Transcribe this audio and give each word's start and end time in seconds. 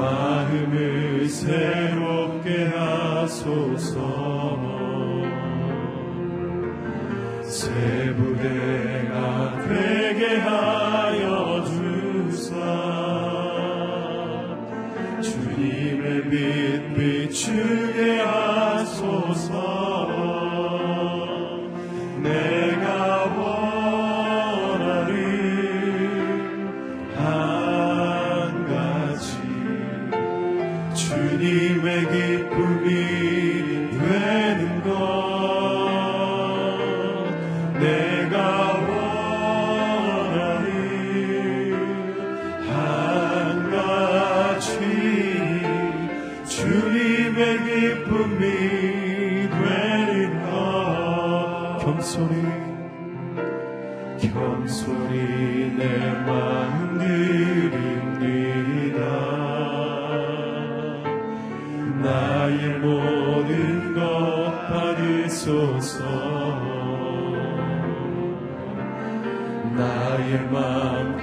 마음을 0.00 1.28
새롭게 1.28 2.68
하소서. 2.68 4.00
새 7.42 8.14
부대 8.14 8.89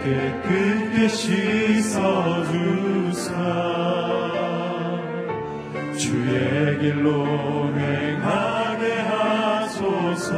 깨끗게 0.03 1.07
씻어주사. 1.07 2.47
주의 5.97 6.79
길로 6.79 7.25
행하게 7.73 8.99
하소서 8.99 10.35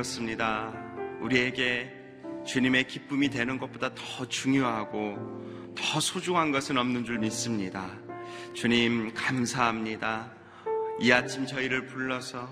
그렇습니다. 0.00 0.72
우리에게 1.20 1.92
주님의 2.46 2.86
기쁨이 2.86 3.28
되는 3.28 3.58
것보다 3.58 3.94
더 3.94 4.26
중요하고 4.26 5.74
더 5.76 6.00
소중한 6.00 6.52
것은 6.52 6.78
없는 6.78 7.04
줄 7.04 7.18
믿습니다. 7.18 7.90
주님, 8.54 9.12
감사합니다. 9.12 10.32
이 11.00 11.12
아침 11.12 11.44
저희를 11.44 11.86
불러서 11.86 12.48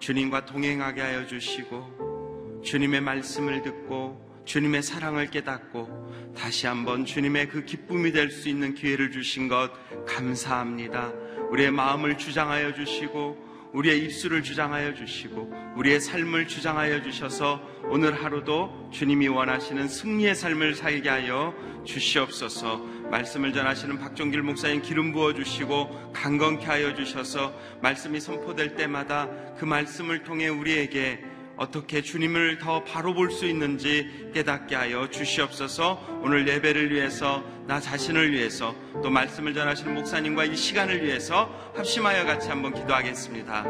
주님과 0.00 0.46
동행하게 0.46 1.00
하여 1.02 1.26
주시고 1.26 2.62
주님의 2.64 3.00
말씀을 3.00 3.62
듣고 3.62 4.42
주님의 4.44 4.82
사랑을 4.82 5.30
깨닫고 5.30 6.34
다시 6.36 6.66
한번 6.66 7.04
주님의 7.04 7.48
그 7.48 7.64
기쁨이 7.64 8.10
될 8.10 8.30
수 8.30 8.48
있는 8.48 8.74
기회를 8.74 9.12
주신 9.12 9.46
것 9.46 9.70
감사합니다. 10.04 11.12
우리의 11.50 11.70
마음을 11.70 12.18
주장하여 12.18 12.74
주시고 12.74 13.45
우리의 13.76 14.04
입술을 14.04 14.42
주장하여 14.42 14.94
주시고 14.94 15.52
우리의 15.76 16.00
삶을 16.00 16.48
주장하여 16.48 17.02
주셔서 17.02 17.60
오늘 17.90 18.14
하루도 18.24 18.88
주님이 18.90 19.28
원하시는 19.28 19.86
승리의 19.86 20.34
삶을 20.34 20.74
살게 20.74 21.08
하여 21.10 21.54
주시옵소서. 21.84 22.78
말씀을 23.10 23.52
전하시는 23.52 23.98
박종길 23.98 24.42
목사님 24.42 24.80
기름 24.80 25.12
부어 25.12 25.34
주시고 25.34 26.12
강건케 26.14 26.64
하여 26.64 26.94
주셔서 26.94 27.54
말씀이 27.82 28.18
선포될 28.18 28.76
때마다 28.76 29.28
그 29.58 29.66
말씀을 29.66 30.22
통해 30.22 30.48
우리에게 30.48 31.22
어떻게 31.56 32.02
주님을 32.02 32.58
더 32.58 32.84
바로 32.84 33.14
볼 33.14 33.30
수 33.30 33.46
있는지 33.46 34.30
깨닫게 34.32 34.74
하여 34.74 35.10
주시옵소서 35.10 36.20
오늘 36.22 36.46
예배를 36.48 36.92
위해서 36.92 37.42
나 37.66 37.80
자신을 37.80 38.32
위해서 38.32 38.74
또 39.02 39.10
말씀을 39.10 39.52
전하시는 39.52 39.92
목사님과 39.94 40.44
이 40.44 40.56
시간을 40.56 41.04
위해서 41.04 41.50
합심하여 41.74 42.24
같이 42.24 42.48
한번 42.48 42.72
기도하겠습니다. 42.72 43.64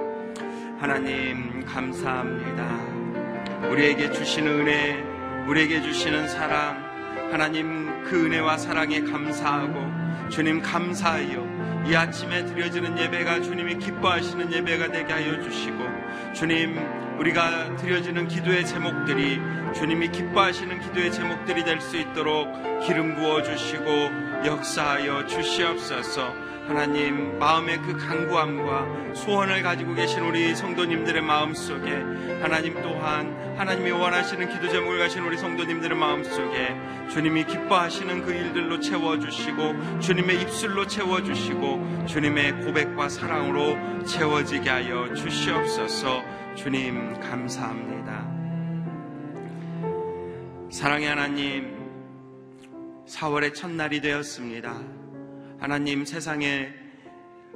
하나님, 0.78 1.64
감사합니다. 1.64 3.68
우리에게 3.70 4.12
주시는 4.12 4.60
은혜, 4.60 5.02
우리에게 5.48 5.80
주시는 5.80 6.28
사랑, 6.28 6.84
하나님 7.32 8.04
그 8.04 8.26
은혜와 8.26 8.58
사랑에 8.58 9.00
감사하고 9.00 10.28
주님 10.28 10.60
감사하여 10.60 11.84
이 11.88 11.94
아침에 11.94 12.44
드려지는 12.44 12.98
예배가 12.98 13.40
주님이 13.42 13.78
기뻐하시는 13.78 14.52
예배가 14.52 14.92
되게 14.92 15.12
하여 15.12 15.42
주시고 15.42 15.78
주님 16.36 16.76
우리가 17.18 17.76
드려지는 17.76 18.28
기도의 18.28 18.66
제목들이 18.66 19.40
주님이 19.74 20.10
기뻐하시는 20.10 20.80
기도의 20.80 21.10
제목들이 21.10 21.64
될 21.64 21.80
수 21.80 21.96
있도록 21.96 22.46
기름 22.86 23.14
부어 23.14 23.42
주시고 23.42 23.84
역사하여 24.44 25.26
주시옵소서 25.26 26.34
하나님 26.66 27.38
마음의 27.38 27.78
그 27.82 27.96
간구함과 27.96 29.14
소원을 29.14 29.62
가지고 29.62 29.94
계신 29.94 30.20
우리 30.22 30.54
성도님들의 30.54 31.22
마음 31.22 31.54
속에 31.54 31.90
하나님 32.40 32.82
또한 32.82 33.56
하나님이 33.56 33.92
원하시는 33.92 34.48
기도 34.48 34.68
제목을 34.68 34.98
가신 34.98 35.22
우리 35.22 35.38
성도님들의 35.38 35.96
마음 35.96 36.24
속에 36.24 36.76
주님이 37.10 37.44
기뻐하시는 37.44 38.24
그 38.24 38.32
일들로 38.32 38.80
채워 38.80 39.18
주시고 39.18 40.00
주님의 40.00 40.42
입술로 40.42 40.88
채워 40.88 41.22
주시고 41.22 42.06
주님의 42.06 42.64
고백과 42.64 43.08
사랑으로 43.08 44.04
채워지게 44.04 44.68
하여 44.68 45.14
주시옵소서 45.14 46.22
주님 46.56 47.20
감사합니다. 47.20 48.26
사랑의 50.70 51.08
하나님 51.08 51.76
4월의 53.06 53.54
첫날이 53.54 54.00
되었습니다. 54.00 55.05
하나님 55.58 56.04
세상에 56.04 56.72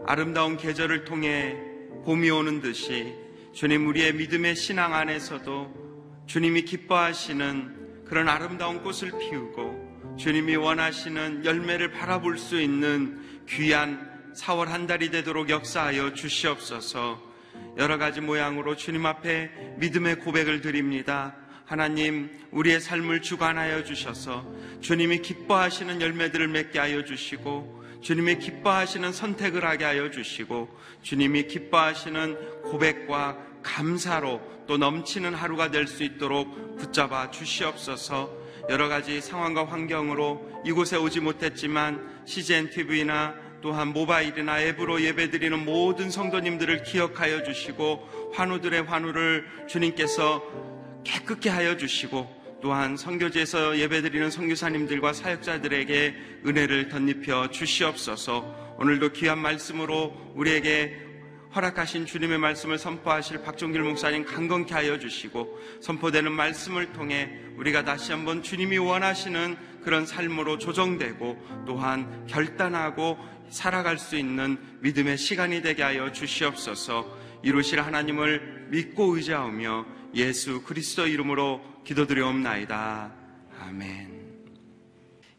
아름다운 0.07 0.57
계절을 0.57 1.05
통해 1.05 1.57
봄이 2.05 2.31
오는 2.31 2.61
듯이 2.61 3.15
주님 3.53 3.87
우리의 3.89 4.15
믿음의 4.15 4.57
신앙 4.57 4.95
안에서도 4.95 6.25
주님이 6.27 6.63
기뻐하시는 6.63 8.05
그런 8.07 8.29
아름다운 8.29 8.83
꽃을 8.83 9.13
피우고 9.19 10.17
주님이 10.17 10.57
원하시는 10.57 11.45
열매를 11.45 11.93
바라볼 11.93 12.39
수 12.39 12.61
있는 12.61 13.45
귀한 13.49 14.33
4월 14.35 14.67
한 14.67 14.87
달이 14.87 15.11
되도록 15.11 15.51
역사하여 15.51 16.15
주시옵소서 16.15 17.31
여러 17.77 17.99
가지 17.99 18.21
모양으로 18.21 18.77
주님 18.77 19.07
앞에 19.07 19.77
믿음의 19.79 20.21
고백을 20.21 20.61
드립니다. 20.61 21.37
하나님, 21.71 22.29
우리의 22.51 22.81
삶을 22.81 23.23
주관하여 23.23 23.85
주셔서 23.85 24.45
주님이 24.81 25.23
기뻐하시는 25.23 26.01
열매들을 26.01 26.49
맺게 26.49 26.81
하여 26.81 27.05
주시고 27.05 27.85
주님이 28.03 28.41
기뻐하시는 28.41 29.13
선택을 29.13 29.65
하게 29.65 29.85
하여 29.85 30.11
주시고 30.11 30.69
주님이 31.03 31.47
기뻐하시는 31.47 32.63
고백과 32.63 33.39
감사로 33.63 34.41
또 34.67 34.79
넘치는 34.79 35.33
하루가 35.33 35.71
될 35.71 35.87
수 35.87 36.03
있도록 36.03 36.77
붙잡아 36.77 37.31
주시옵소서. 37.31 38.37
여러 38.69 38.89
가지 38.89 39.21
상황과 39.21 39.67
환경으로 39.67 40.63
이곳에 40.67 40.97
오지 40.97 41.21
못했지만 41.21 42.25
CGN 42.25 42.71
TV나 42.71 43.37
또한 43.63 43.93
모바일이나 43.93 44.61
앱으로 44.61 45.03
예배드리는 45.03 45.65
모든 45.65 46.11
성도님들을 46.11 46.83
기억하여 46.83 47.45
주시고 47.45 48.33
환우들의 48.35 48.83
환우를 48.83 49.47
주님께서 49.69 50.70
깨끗게 51.05 51.51
하여 51.51 51.77
주시고 51.77 52.59
또한 52.63 52.97
성교지에서 52.97 53.79
예배드리는 53.79 54.31
성교사님들과 54.31 55.13
사역자들에게 55.13 56.15
은혜를 56.47 56.89
덧입혀 56.89 57.51
주시옵소서. 57.51 58.77
오늘도 58.79 59.13
귀한 59.13 59.39
말씀으로 59.39 60.15
우리에게 60.35 61.11
허락하신 61.55 62.07
주님의 62.07 62.39
말씀을 62.39 62.79
선포하실 62.79 63.43
박종길 63.43 63.83
목사님 63.83 64.25
강건케 64.25 64.73
하여 64.73 64.99
주시고 64.99 65.59
선포되는 65.81 66.31
말씀을 66.31 66.93
통해 66.93 67.31
우리가 67.57 67.85
다시 67.85 68.13
한번 68.13 68.43
주님이 68.43 68.79
원하시는 68.79 69.57
그런 69.83 70.07
삶으로 70.07 70.59
조정되고 70.59 71.65
또한 71.67 72.27
결단하고 72.29 73.19
살아갈 73.49 73.99
수 73.99 74.17
있는 74.17 74.59
믿음의 74.81 75.19
시간이 75.19 75.63
되게 75.63 75.83
하여 75.83 76.13
주시옵소서. 76.13 77.19
이루실 77.43 77.81
하나님을 77.81 78.69
믿고 78.71 79.17
의지하며 79.17 80.00
예수 80.15 80.63
그리스도 80.63 81.07
이름으로 81.07 81.61
기도드려옵나이다. 81.85 83.13
아멘. 83.61 84.21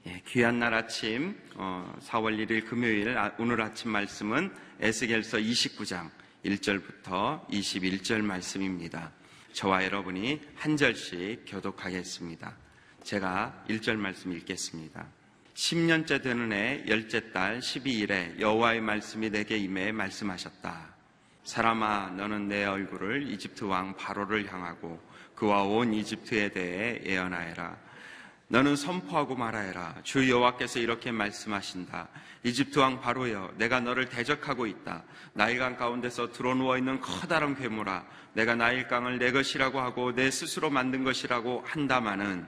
예, 0.07 0.21
귀한 0.27 0.59
날 0.59 0.73
아침 0.73 1.37
어, 1.55 1.93
4월 2.01 2.37
1일 2.37 2.65
금요일 2.67 3.17
아, 3.17 3.33
오늘 3.37 3.61
아침 3.61 3.91
말씀은 3.91 4.51
에스겔서 4.79 5.37
29장 5.37 6.09
1절부터 6.45 7.47
21절 7.49 8.21
말씀입니다. 8.21 9.11
저와 9.53 9.83
여러분이 9.83 10.39
한 10.55 10.77
절씩 10.77 11.43
교독하겠습니다. 11.47 12.55
제가 13.03 13.65
1절 13.69 13.97
말씀 13.97 14.31
읽겠습니다. 14.31 15.05
10년째 15.53 16.23
되는 16.23 16.53
해 16.53 16.83
열째 16.87 17.31
달 17.31 17.59
12일에 17.59 18.39
여호와의 18.39 18.79
말씀이 18.79 19.29
내게 19.29 19.57
임해 19.57 19.91
말씀하셨다. 19.91 21.00
사람아 21.43 22.11
너는 22.17 22.47
내 22.47 22.65
얼굴을 22.65 23.31
이집트 23.31 23.63
왕 23.65 23.95
바로를 23.95 24.51
향하고 24.51 25.01
그와 25.35 25.63
온 25.63 25.93
이집트에 25.93 26.49
대해 26.49 27.01
예언하여라. 27.03 27.77
너는 28.47 28.75
선포하고 28.75 29.35
말하여라. 29.35 29.95
주 30.03 30.29
여호와께서 30.29 30.79
이렇게 30.79 31.11
말씀하신다. 31.11 32.09
이집트 32.43 32.79
왕 32.79 32.99
바로여, 32.99 33.53
내가 33.55 33.79
너를 33.79 34.09
대적하고 34.09 34.67
있다. 34.67 35.03
나일강 35.33 35.77
가운데서 35.77 36.33
드러누워 36.33 36.77
있는 36.77 36.99
커다란 36.99 37.55
괴물아, 37.55 38.05
내가 38.33 38.55
나일강을 38.55 39.19
내 39.19 39.31
것이라고 39.31 39.79
하고 39.79 40.13
내 40.13 40.29
스스로 40.29 40.69
만든 40.69 41.05
것이라고 41.05 41.63
한다마는 41.65 42.45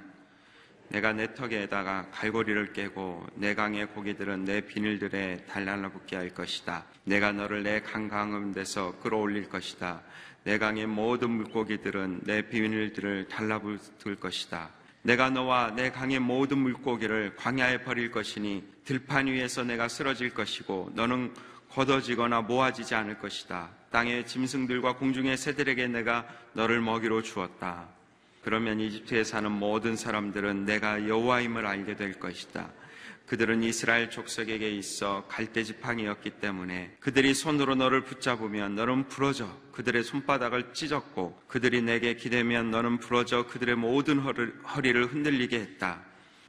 내가 0.93 1.11
내 1.11 1.33
턱에다가 1.33 2.05
갈고리를 2.11 2.71
깨고 2.71 3.25
내 3.33 3.55
강의 3.55 3.87
고기들은 3.87 4.45
내 4.45 4.61
비늘들에 4.61 5.45
달라붙게 5.49 6.15
할 6.15 6.29
것이다. 6.29 6.85
내가 7.03 7.31
너를 7.31 7.63
내 7.63 7.81
강가운데서 7.81 8.99
끌어올릴 8.99 9.49
것이다. 9.49 10.03
내 10.43 10.59
강의 10.59 10.85
모든 10.85 11.31
물고기들은 11.31 12.21
내 12.25 12.43
비밀들을 12.43 13.27
달라붙을 13.27 14.17
것이다. 14.19 14.69
내가 15.01 15.31
너와 15.31 15.71
내 15.71 15.89
강의 15.89 16.19
모든 16.19 16.59
물고기를 16.59 17.37
광야에 17.37 17.83
버릴 17.83 18.11
것이니 18.11 18.63
들판 18.85 19.25
위에서 19.25 19.63
내가 19.63 19.87
쓰러질 19.87 20.35
것이고 20.35 20.91
너는 20.93 21.33
걷어지거나 21.71 22.41
모아지지 22.41 22.93
않을 22.93 23.17
것이다. 23.17 23.71
땅의 23.89 24.27
짐승들과 24.27 24.97
공중의 24.97 25.37
새들에게 25.37 25.87
내가 25.87 26.27
너를 26.53 26.81
먹이로 26.81 27.23
주었다. 27.23 27.89
그러면 28.43 28.79
이집트에 28.79 29.23
사는 29.23 29.51
모든 29.51 29.95
사람들은 29.95 30.65
내가 30.65 31.07
여호와임을 31.07 31.65
알게 31.65 31.95
될 31.95 32.19
것이다. 32.19 32.71
그들은 33.25 33.63
이스라엘 33.63 34.09
족속에게 34.09 34.69
있어 34.71 35.25
갈대 35.29 35.63
지팡이였기 35.63 36.31
때문에 36.41 36.97
그들이 36.99 37.33
손으로 37.33 37.75
너를 37.75 38.03
붙잡으면 38.03 38.75
너는 38.75 39.07
부러져 39.07 39.47
그들의 39.71 40.03
손바닥을 40.03 40.73
찢었고 40.73 41.41
그들이 41.47 41.81
내게 41.81 42.15
기대면 42.15 42.69
너는 42.69 42.99
부러져 42.99 43.47
그들의 43.47 43.75
모든 43.75 44.19
허리를 44.19 45.05
흔들리게 45.05 45.57
했다. 45.57 46.01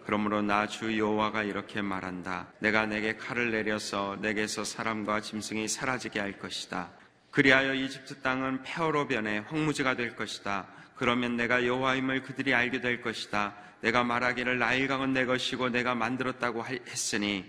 그러므로 0.04 0.42
나 0.42 0.66
주 0.66 0.98
여호와가 0.98 1.44
이렇게 1.44 1.80
말한다. 1.80 2.48
내가 2.58 2.86
내게 2.86 3.16
칼을 3.16 3.52
내려서 3.52 4.18
내게서 4.20 4.64
사람과 4.64 5.20
짐승이 5.20 5.68
사라지게 5.68 6.18
할 6.20 6.38
것이다. 6.38 6.90
그리하여 7.30 7.72
이집트 7.74 8.20
땅은 8.20 8.62
폐허로 8.64 9.06
변해 9.08 9.38
황무지가 9.38 9.94
될 9.96 10.14
것이다. 10.16 10.66
그러면 10.96 11.36
내가 11.36 11.66
여호와임을 11.66 12.22
그들이 12.22 12.54
알게 12.54 12.80
될 12.80 13.00
것이다. 13.00 13.54
내가 13.80 14.04
말하기를 14.04 14.58
나일 14.58 14.88
강은 14.88 15.12
내 15.12 15.26
것이고 15.26 15.68
내가 15.68 15.94
만들었다고 15.94 16.64
했으니 16.66 17.44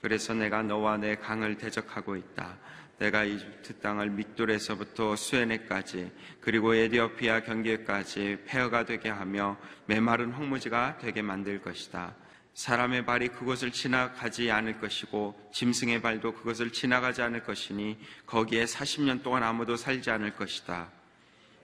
그래서 0.00 0.34
내가 0.34 0.62
너와 0.62 0.96
내 0.96 1.16
강을 1.16 1.58
대적하고 1.58 2.16
있다. 2.16 2.56
내가 2.98 3.24
이집트 3.24 3.80
땅을 3.80 4.10
믹돌에서부터 4.10 5.16
수에네까지 5.16 6.10
그리고 6.40 6.74
에디오피아 6.74 7.40
경계까지 7.40 8.38
폐허가 8.46 8.86
되게 8.86 9.10
하며 9.10 9.58
메마른 9.86 10.30
황무지가 10.30 10.98
되게 10.98 11.20
만들 11.20 11.60
것이다. 11.60 12.14
사람의 12.54 13.04
발이 13.04 13.28
그곳을 13.28 13.70
지나가지 13.70 14.50
않을 14.50 14.80
것이고 14.80 15.50
짐승의 15.52 16.00
발도 16.00 16.32
그것을 16.32 16.72
지나가지 16.72 17.20
않을 17.20 17.42
것이니 17.42 17.98
거기에 18.24 18.64
40년 18.64 19.22
동안 19.22 19.42
아무도 19.42 19.76
살지 19.76 20.10
않을 20.10 20.36
것이다. 20.36 20.88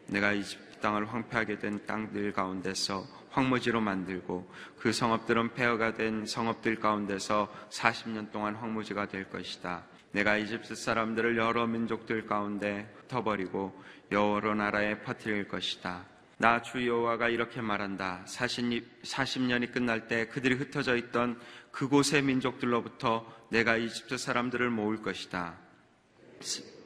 내가 0.09 0.33
이집트 0.33 0.72
땅을 0.83 1.11
황폐하게 1.11 1.59
된 1.59 1.87
땅들 1.87 2.35
가운데서 2.35 3.07
황무지로 3.31 3.81
만들고 3.81 4.53
그 4.79 4.93
성읍들은 4.93 5.55
폐허가 5.55 5.95
된 5.95 6.27
성읍들 6.27 6.77
가운데서 6.77 7.51
40년 7.71 8.31
동안 8.31 8.55
황무지가 8.55 9.09
될 9.09 9.31
것이다. 9.31 9.85
내가 10.11 10.37
이집트 10.37 10.75
사람들을 10.75 11.39
여러 11.39 11.67
민족들 11.67 12.27
가운데 12.27 12.93
흩어버리고 12.99 13.73
여러 14.11 14.55
나라에 14.55 15.01
퍼뜨릴 15.01 15.49
것이다. 15.49 16.05
나 16.43 16.61
주 16.61 16.87
여호와가 16.87 17.29
이렇게 17.29 17.61
말한다. 17.61 18.23
40, 18.27 19.03
40년이 19.03 19.73
끝날 19.73 20.09
때 20.09 20.27
그들이 20.27 20.57
흩어져 20.57 20.97
있던 20.97 21.41
그곳의 21.71 22.23
민족들로부터 22.23 23.25
내가 23.51 23.77
이집트 23.77 24.19
사람들을 24.19 24.69
모을 24.69 25.01
것이다. 25.03 25.57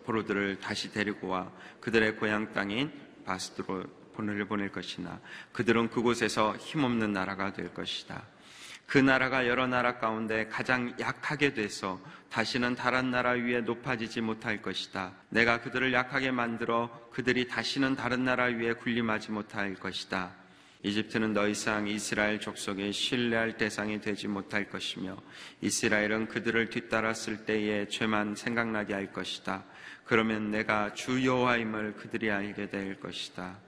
포로들을 0.04 0.60
다시 0.60 0.92
데리고 0.92 1.28
와 1.28 1.50
그들의 1.80 2.16
고향 2.16 2.52
땅인 2.52 2.92
바스드로 3.26 3.84
보내를 4.14 4.46
보낼 4.46 4.72
것이나 4.72 5.20
그들은 5.52 5.90
그곳에서 5.90 6.56
힘없는 6.56 7.12
나라가 7.12 7.52
될 7.52 7.74
것이다. 7.74 8.22
그 8.86 8.98
나라가 8.98 9.48
여러 9.48 9.66
나라 9.66 9.98
가운데 9.98 10.46
가장 10.48 10.94
약하게 11.00 11.52
돼서 11.52 12.00
다시는 12.30 12.76
다른 12.76 13.10
나라 13.10 13.32
위에 13.32 13.60
높아지지 13.60 14.20
못할 14.20 14.62
것이다. 14.62 15.12
내가 15.28 15.60
그들을 15.60 15.92
약하게 15.92 16.30
만들어 16.30 16.88
그들이 17.12 17.48
다시는 17.48 17.96
다른 17.96 18.24
나라 18.24 18.44
위에 18.44 18.74
군림하지 18.74 19.32
못할 19.32 19.74
것이다. 19.74 20.45
이집트는 20.82 21.32
더 21.34 21.48
이상 21.48 21.88
이스라엘 21.88 22.38
족속에 22.40 22.92
신뢰할 22.92 23.56
대상이 23.56 24.00
되지 24.00 24.28
못할 24.28 24.68
것이며 24.68 25.16
이스라엘은 25.60 26.28
그들을 26.28 26.70
뒤따랐을 26.70 27.44
때의 27.44 27.88
죄만 27.88 28.36
생각나게 28.36 28.94
할 28.94 29.12
것이다. 29.12 29.64
그러면 30.04 30.50
내가 30.50 30.94
주 30.94 31.24
여호와임을 31.24 31.94
그들이 31.94 32.30
알게 32.30 32.68
될 32.68 33.00
것이다. 33.00 33.58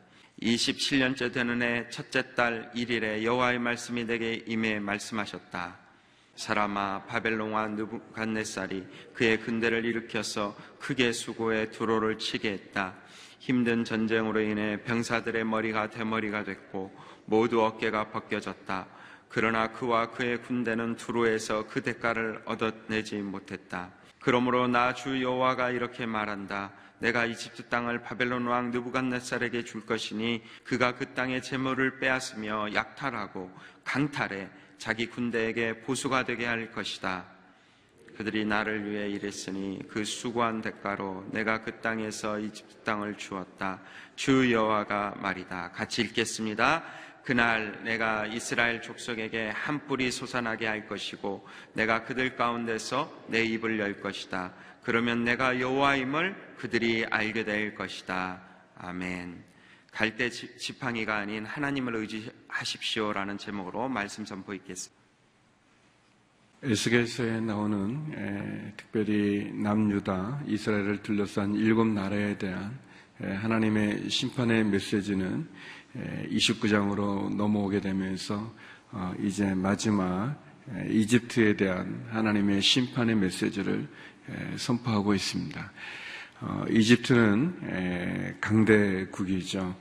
27년째 0.40 1.32
되는 1.32 1.62
해 1.62 1.88
첫째 1.90 2.34
달 2.34 2.70
1일에 2.74 3.24
여호와의 3.24 3.58
말씀이 3.58 4.04
내게 4.04 4.44
임해 4.46 4.78
말씀하셨다. 4.78 5.88
사람아 6.36 7.06
바벨론 7.06 7.50
왕 7.50 7.74
느부갓네살이 7.74 8.86
그의 9.12 9.40
근대를 9.40 9.84
일으켜서 9.84 10.56
크게 10.78 11.10
수고해 11.10 11.70
두로를 11.70 12.18
치게 12.18 12.52
했다. 12.52 12.94
힘든 13.48 13.82
전쟁으로 13.82 14.42
인해 14.42 14.76
병사들의 14.82 15.42
머리가 15.42 15.88
대머리가 15.88 16.44
됐고 16.44 16.94
모두 17.24 17.64
어깨가 17.64 18.10
벗겨졌다. 18.10 18.86
그러나 19.30 19.72
그와 19.72 20.10
그의 20.10 20.42
군대는 20.42 20.96
두로에서 20.96 21.66
그 21.66 21.80
대가를 21.80 22.42
얻어내지 22.44 23.16
못했다. 23.16 23.90
그러므로 24.20 24.68
나 24.68 24.92
주 24.92 25.22
여호와가 25.22 25.70
이렇게 25.70 26.04
말한다. 26.04 26.72
내가 26.98 27.24
이집트 27.24 27.70
땅을 27.70 28.02
바벨론 28.02 28.46
왕 28.46 28.70
느부갓네살에게 28.70 29.64
줄 29.64 29.86
것이니 29.86 30.42
그가 30.64 30.94
그 30.94 31.14
땅의 31.14 31.40
재물을 31.42 32.00
빼앗으며 32.00 32.74
약탈하고 32.74 33.50
강탈해 33.82 34.50
자기 34.76 35.06
군대에게 35.06 35.80
보수가 35.80 36.24
되게 36.24 36.44
할 36.44 36.70
것이다. 36.70 37.37
그들이 38.18 38.44
나를 38.44 38.90
위해 38.90 39.08
일했으니 39.10 39.78
그 39.88 40.04
수고한 40.04 40.60
대가로 40.60 41.24
내가 41.30 41.62
그 41.62 41.80
땅에서 41.80 42.40
이집트 42.40 42.78
땅을 42.78 43.16
주었다. 43.16 43.80
주 44.16 44.52
여호와가 44.52 45.14
말이다. 45.18 45.70
같이 45.70 46.02
읽겠습니다. 46.02 46.82
그날 47.22 47.84
내가 47.84 48.26
이스라엘 48.26 48.82
족속에게 48.82 49.50
한 49.50 49.86
뿌리 49.86 50.10
솟아나게 50.10 50.66
할 50.66 50.88
것이고 50.88 51.46
내가 51.74 52.02
그들 52.02 52.34
가운데서 52.34 53.26
내 53.28 53.44
입을 53.44 53.78
열 53.78 54.00
것이다. 54.00 54.52
그러면 54.82 55.22
내가 55.22 55.60
여호와임을 55.60 56.56
그들이 56.56 57.06
알게 57.08 57.44
될 57.44 57.76
것이다. 57.76 58.42
아멘. 58.78 59.44
갈대 59.92 60.28
지팡이가 60.28 61.18
아닌 61.18 61.46
하나님을 61.46 61.94
의지하십시오라는 61.94 63.38
제목으로 63.38 63.88
말씀 63.88 64.26
선포했겠습니다. 64.26 64.97
에스겔서에 66.60 67.40
나오는 67.40 68.02
에, 68.16 68.72
특별히 68.76 69.52
남유다 69.54 70.42
이스라엘을 70.48 71.02
둘러싼 71.04 71.54
일곱 71.54 71.86
나라에 71.86 72.36
대한 72.36 72.76
에, 73.22 73.32
하나님의 73.32 74.10
심판의 74.10 74.64
메시지는 74.64 75.46
에, 75.96 76.28
29장으로 76.30 77.32
넘어오게 77.36 77.80
되면서 77.80 78.52
어, 78.90 79.14
이제 79.22 79.54
마지막 79.54 80.34
이집트에 80.90 81.56
대한 81.56 82.04
하나님의 82.10 82.60
심판의 82.60 83.14
메시지를 83.14 83.86
선포하고 84.56 85.14
있습니다. 85.14 85.72
어, 86.40 86.64
이집트는 86.70 88.38
강대국이죠. 88.40 89.76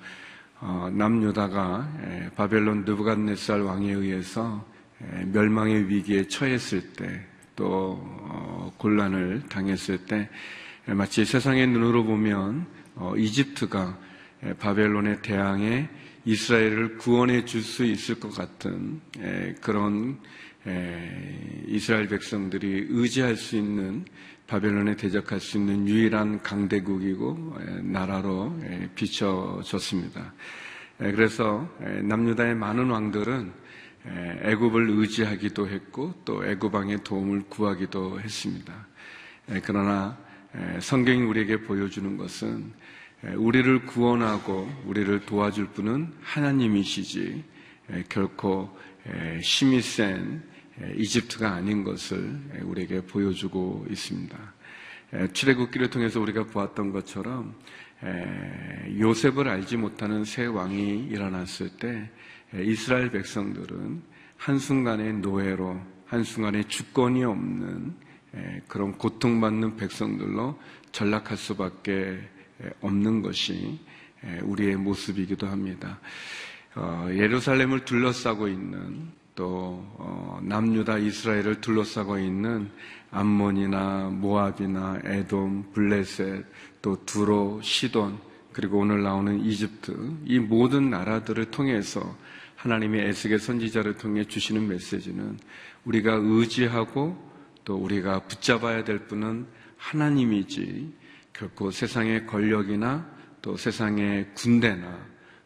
어, 0.59 0.89
남유다가 0.93 2.31
바벨론 2.35 2.85
느부갓네살 2.85 3.61
왕에 3.61 3.91
의해서 3.91 4.76
멸망의 4.99 5.89
위기에 5.89 6.27
처했을 6.27 6.93
때, 6.93 7.25
또 7.55 7.99
어, 8.01 8.73
곤란을 8.77 9.43
당했을 9.49 10.05
때, 10.05 10.29
마치 10.85 11.25
세상의 11.25 11.67
눈으로 11.67 12.05
보면 12.05 12.65
이집트가 13.17 13.99
바벨론의 14.59 15.21
대항에 15.21 15.89
이스라엘을 16.23 16.97
구원해 16.97 17.45
줄 17.45 17.61
수 17.61 17.83
있을 17.83 18.19
것 18.19 18.33
같은 18.33 19.01
그런 19.61 20.17
이스라엘 21.67 22.07
백성들이 22.07 22.87
의지할 22.89 23.35
수 23.35 23.57
있는 23.57 24.05
바벨론에 24.47 24.95
대적할 24.95 25.41
수 25.41 25.57
있는 25.57 25.87
유일한 25.87 26.41
강대국이고 26.41 27.57
나라로 27.83 28.57
비춰졌습니다. 28.95 30.33
그래서 30.97 31.69
남유다의 32.03 32.55
많은 32.55 32.89
왕들은 32.89 33.51
애굽을 34.43 34.89
의지하기도 34.89 35.69
했고 35.69 36.13
또 36.23 36.45
애굽 36.45 36.73
왕의 36.73 37.03
도움을 37.03 37.43
구하기도 37.49 38.21
했습니다. 38.21 38.87
그러나 39.63 40.17
성경이 40.79 41.21
우리에게 41.23 41.61
보여주는 41.61 42.17
것은 42.17 42.71
우리를 43.35 43.85
구원하고 43.85 44.69
우리를 44.85 45.25
도와줄 45.25 45.67
분은 45.67 46.13
하나님이시지 46.21 47.43
결코 48.09 48.77
힘이 49.41 49.81
센 49.81 50.43
이집트가 50.95 51.53
아닌 51.53 51.83
것을 51.83 52.39
우리에게 52.63 53.01
보여주고 53.01 53.87
있습니다. 53.89 54.37
출애굽기를 55.33 55.89
통해서 55.89 56.19
우리가 56.19 56.45
보았던 56.45 56.91
것처럼 56.91 57.55
요셉을 58.99 59.47
알지 59.47 59.77
못하는 59.77 60.23
새 60.23 60.45
왕이 60.45 61.07
일어났을 61.09 61.69
때 61.69 62.09
이스라엘 62.53 63.11
백성들은 63.11 64.01
한순간의 64.37 65.13
노예로 65.15 65.79
한순간에 66.05 66.63
주권이 66.63 67.23
없는 67.23 67.93
그런 68.67 68.97
고통받는 68.97 69.77
백성들로 69.77 70.57
전락할 70.91 71.37
수밖에 71.37 72.19
없는 72.81 73.21
것이 73.21 73.79
우리의 74.43 74.75
모습이기도 74.77 75.47
합니다. 75.47 75.99
어, 76.75 77.07
예루살렘을 77.09 77.85
둘러싸고 77.85 78.47
있는 78.47 79.09
또 79.33 79.83
어, 79.97 80.39
남유다 80.43 80.99
이스라엘을 80.99 81.59
둘러싸고 81.59 82.19
있는 82.19 82.69
암몬이나 83.09 84.09
모압이나 84.11 84.99
에돔, 85.03 85.71
블레셋, 85.73 86.45
또 86.81 87.03
두로, 87.05 87.59
시돈 87.63 88.19
그리고 88.53 88.79
오늘 88.79 89.01
나오는 89.01 89.43
이집트 89.43 90.17
이 90.25 90.37
모든 90.37 90.89
나라들을 90.91 91.45
통해서 91.51 92.15
하나님의 92.57 93.07
에스겔 93.07 93.39
선지자를 93.39 93.97
통해 93.97 94.25
주시는 94.25 94.67
메시지는 94.67 95.39
우리가 95.85 96.19
의지하고 96.21 97.15
또 97.63 97.75
우리가 97.75 98.21
붙잡아야 98.21 98.83
될 98.83 99.07
분은 99.07 99.45
하나님이지 99.77 100.93
결코 101.33 101.69
세상의 101.69 102.25
권력이나 102.25 103.07
또 103.41 103.55
세상의 103.55 104.33
군대나 104.33 104.99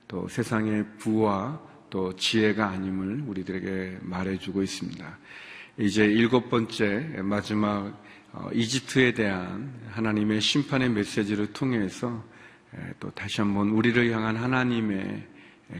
또 0.08 0.28
세상의 0.28 0.86
부와 0.98 1.62
또 1.90 2.16
지혜가 2.16 2.70
아님을 2.70 3.24
우리들에게 3.28 4.00
말해주고 4.02 4.64
있습니다. 4.64 5.18
이제 5.78 6.06
일곱 6.06 6.50
번째 6.50 7.20
마지막 7.22 8.02
어, 8.34 8.50
이집트에 8.54 9.14
대한 9.14 9.74
하나님의 9.90 10.40
심판의 10.40 10.90
메시지를 10.90 11.52
통해서 11.52 12.24
또 13.02 13.12
다시 13.12 13.42
한번 13.42 13.70
우리를 13.72 14.10
향한 14.12 14.38
하나님의 14.38 15.28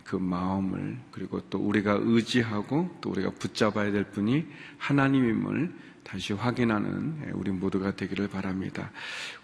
그 0.04 0.16
마음을 0.16 0.98
그리고 1.12 1.42
또 1.50 1.60
우리가 1.60 2.00
의지하고 2.02 2.98
또 3.02 3.12
우리가 3.12 3.32
붙잡아야 3.32 3.92
될 3.92 4.06
분이 4.06 4.46
하나님임을 4.78 5.74
다시 6.04 6.34
확인하는 6.34 7.32
우리 7.34 7.52
모두가 7.52 7.96
되기를 7.96 8.28
바랍니다. 8.28 8.92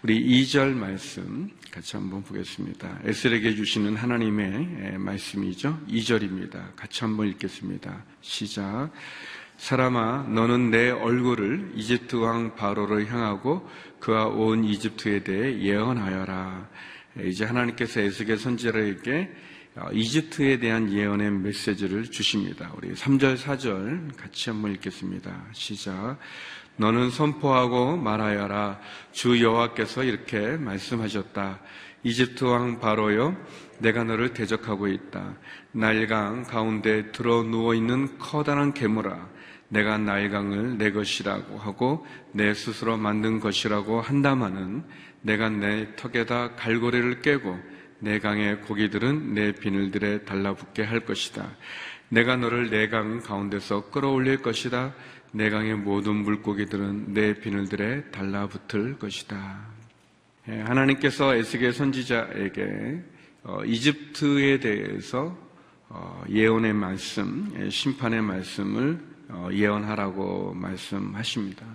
우리 0.02 0.22
2절 0.42 0.74
말씀 0.74 1.48
같이 1.70 1.96
한번 1.96 2.22
보겠습니다. 2.22 2.98
에스에게 3.04 3.54
주시는 3.54 3.96
하나님의 3.96 4.98
말씀이죠. 4.98 5.80
2절입니다. 5.88 6.74
같이 6.76 7.04
한번 7.04 7.28
읽겠습니다. 7.28 8.04
시작. 8.20 8.90
사람아, 9.56 10.28
너는 10.28 10.70
내 10.70 10.90
얼굴을 10.90 11.72
이집트 11.74 12.16
왕 12.16 12.54
바로를 12.54 13.10
향하고 13.10 13.68
그와 13.98 14.26
온 14.26 14.64
이집트에 14.64 15.24
대해 15.24 15.60
예언하여라. 15.60 16.68
이제 17.24 17.44
하나님께서 17.44 18.00
에스겔 18.00 18.38
선지자에게 18.38 19.20
어, 19.20 19.47
이집트에 19.92 20.58
대한 20.58 20.92
예언의 20.92 21.30
메시지를 21.30 22.10
주십니다. 22.10 22.72
우리 22.76 22.92
3절, 22.92 23.36
4절 23.36 24.16
같이 24.16 24.50
한번 24.50 24.72
읽겠습니다. 24.72 25.46
시작. 25.52 26.18
너는 26.76 27.10
선포하고 27.10 27.96
말하여라. 27.96 28.80
주 29.12 29.42
여호와께서 29.42 30.04
이렇게 30.04 30.56
말씀하셨다. 30.56 31.60
이집트 32.04 32.44
왕 32.44 32.78
바로여, 32.78 33.36
내가 33.78 34.04
너를 34.04 34.32
대적하고 34.32 34.86
있다. 34.86 35.34
날강 35.72 36.44
가운데 36.44 37.10
들어 37.10 37.42
누워 37.42 37.74
있는 37.74 38.18
커다란 38.18 38.72
괴물아. 38.72 39.28
내가 39.70 39.98
날강을 39.98 40.78
내 40.78 40.92
것이라고 40.92 41.58
하고 41.58 42.06
내 42.32 42.54
스스로 42.54 42.96
만든 42.96 43.38
것이라고 43.40 44.00
한다마는 44.00 44.84
내가 45.20 45.50
내 45.50 45.94
턱에다 45.96 46.54
갈고리를 46.54 47.20
깨고 47.20 47.58
내 48.00 48.18
강의 48.18 48.60
고기들은 48.60 49.34
내 49.34 49.52
비늘들에 49.52 50.24
달라붙게 50.24 50.82
할 50.82 51.00
것이다. 51.00 51.56
내가 52.10 52.36
너를 52.36 52.70
내강 52.70 53.20
가운데서 53.20 53.90
끌어올릴 53.90 54.38
것이다. 54.38 54.94
내 55.32 55.50
강의 55.50 55.74
모든 55.74 56.16
물고기들은 56.16 57.12
내 57.12 57.34
비늘들에 57.34 58.10
달라붙을 58.10 58.98
것이다. 58.98 59.60
예, 60.48 60.60
하나님께서 60.60 61.34
에스겔 61.34 61.72
선지자에게 61.72 63.02
어, 63.44 63.64
이집트에 63.64 64.60
대해서 64.60 65.36
어, 65.90 66.24
예언의 66.30 66.72
말씀, 66.72 67.52
예, 67.58 67.68
심판의 67.68 68.22
말씀을 68.22 68.98
어, 69.28 69.48
예언하라고 69.52 70.54
말씀하십니다. 70.54 71.66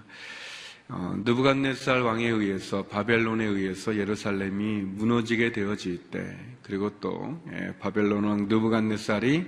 어, 0.96 1.16
느부갓네살 1.26 2.02
왕에 2.02 2.28
의해서 2.28 2.84
바벨론에 2.84 3.44
의해서 3.46 3.98
예루살렘이 3.98 4.84
무너지게 4.84 5.52
되어질 5.52 5.98
때 6.12 6.38
그리고 6.62 6.92
또 7.00 7.42
예, 7.52 7.74
바벨론 7.80 8.26
왕 8.26 8.48
느부갓네살이 8.48 9.44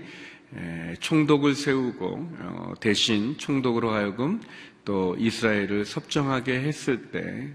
예, 0.55 0.95
총독을 0.99 1.53
세우고 1.53 2.07
어, 2.39 2.73
대신 2.79 3.37
총독으로 3.37 3.91
하여금 3.91 4.41
또 4.85 5.15
이스라엘을 5.19 5.85
섭정하게 5.85 6.61
했을 6.61 7.11
때 7.11 7.47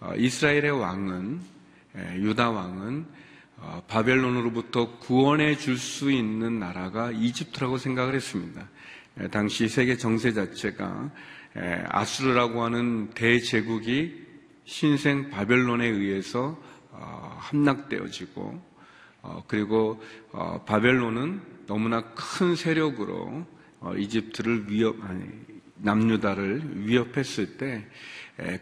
어, 0.00 0.12
이스라엘의 0.16 0.72
왕은 0.72 1.40
예, 1.98 2.16
유다 2.16 2.50
왕은 2.50 3.06
어, 3.58 3.82
바벨론으로부터 3.86 4.98
구원해 4.98 5.56
줄 5.56 5.78
수 5.78 6.10
있는 6.10 6.58
나라가 6.58 7.12
이집트라고 7.12 7.78
생각을 7.78 8.16
했습니다. 8.16 8.68
예, 9.20 9.28
당시 9.28 9.68
세계 9.68 9.96
정세 9.96 10.32
자체가 10.32 11.12
아수르라고 11.88 12.62
하는 12.62 13.10
대제국이 13.10 14.26
신생 14.64 15.30
바벨론에 15.30 15.86
의해서 15.86 16.60
어, 16.90 17.36
함락되어지고 17.38 18.62
어, 19.22 19.44
그리고 19.46 20.02
어, 20.32 20.62
바벨론은 20.64 21.40
너무나 21.66 22.02
큰 22.14 22.54
세력으로 22.54 23.44
이집트를 23.96 24.70
위협 24.70 24.96
아니 25.04 25.28
남유다를 25.76 26.86
위협했을 26.86 27.56
때 27.58 27.86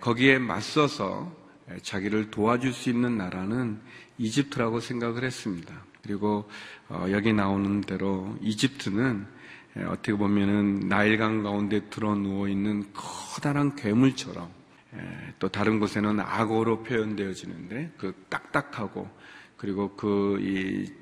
거기에 0.00 0.38
맞서서 0.38 1.34
자기를 1.82 2.30
도와줄 2.30 2.72
수 2.72 2.90
있는 2.90 3.16
나라는 3.16 3.80
이집트라고 4.18 4.80
생각을 4.80 5.22
했습니다. 5.24 5.74
그리고 6.02 6.48
여기 7.10 7.32
나오는 7.32 7.80
대로 7.82 8.36
이집트는 8.40 9.26
예, 9.26 9.28
어떻게 9.82 10.14
보면은 10.14 10.88
나일강 10.88 11.42
가운데 11.42 11.80
들어 11.90 12.14
누워 12.14 12.48
있는 12.48 12.84
커다란 12.92 13.74
괴물처럼 13.74 14.48
예, 14.94 15.34
또 15.40 15.48
다른 15.48 15.80
곳에는 15.80 16.20
악어로 16.20 16.84
표현되어지는데 16.84 17.94
그 17.98 18.14
딱딱하고 18.28 19.08
그리고 19.56 19.96
그이 19.96 20.92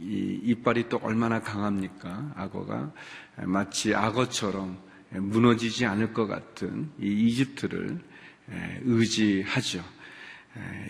이 0.00 0.40
이빨이 0.44 0.88
또 0.88 0.98
얼마나 1.02 1.40
강합니까? 1.40 2.32
악어가 2.36 2.92
예, 3.40 3.46
마치 3.46 3.94
악어처럼 3.94 4.78
무너지지 5.10 5.86
않을 5.86 6.12
것 6.12 6.26
같은 6.26 6.90
이 6.98 7.06
이집트를 7.06 7.98
의지하죠. 8.82 9.82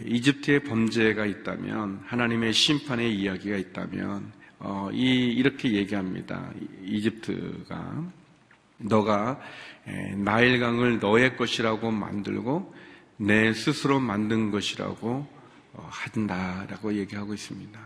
이집트의 0.07 0.65
범죄가 0.65 1.27
있다면 1.27 2.03
하나님의 2.05 2.53
심판의 2.53 3.15
이야기가 3.15 3.57
있다면 3.57 4.33
어, 4.65 4.89
이, 4.93 5.25
이렇게 5.33 5.73
얘기합니다. 5.73 6.53
이집트가 6.85 8.13
너가 8.79 9.41
나일강을 10.17 11.01
너의 11.01 11.37
것이라고 11.37 11.91
만들고 11.91 12.73
내 13.17 13.53
스스로 13.55 13.99
만든 13.99 14.53
것이라고 14.53 15.29
어, 15.73 15.89
한다라고 15.91 16.95
얘기하고 16.95 17.35
있습니다. 17.35 17.81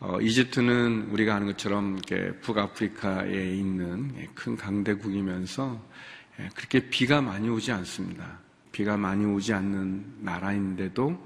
어, 0.00 0.18
이집트는 0.18 1.10
우리가 1.10 1.34
아는 1.34 1.48
것처럼 1.48 2.00
북아프리카에 2.40 3.54
있는 3.54 4.28
큰 4.34 4.56
강대국이면서 4.56 5.78
그렇게 6.54 6.88
비가 6.88 7.20
많이 7.20 7.50
오지 7.50 7.70
않습니다. 7.72 8.38
비가 8.72 8.96
많이 8.96 9.26
오지 9.26 9.52
않는 9.52 10.20
나라인데도 10.20 11.20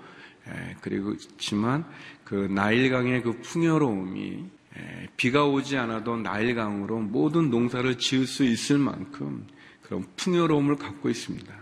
그리고 0.80 1.16
지만 1.38 1.84
그 2.24 2.34
나일강의 2.50 3.22
그 3.22 3.40
풍요로움이 3.42 4.61
비가 5.16 5.44
오지 5.46 5.76
않아도 5.76 6.16
나일강으로 6.16 7.00
모든 7.00 7.50
농사를 7.50 7.98
지을 7.98 8.26
수 8.26 8.44
있을 8.44 8.78
만큼 8.78 9.46
그런 9.82 10.06
풍요로움을 10.16 10.76
갖고 10.76 11.10
있습니다. 11.10 11.52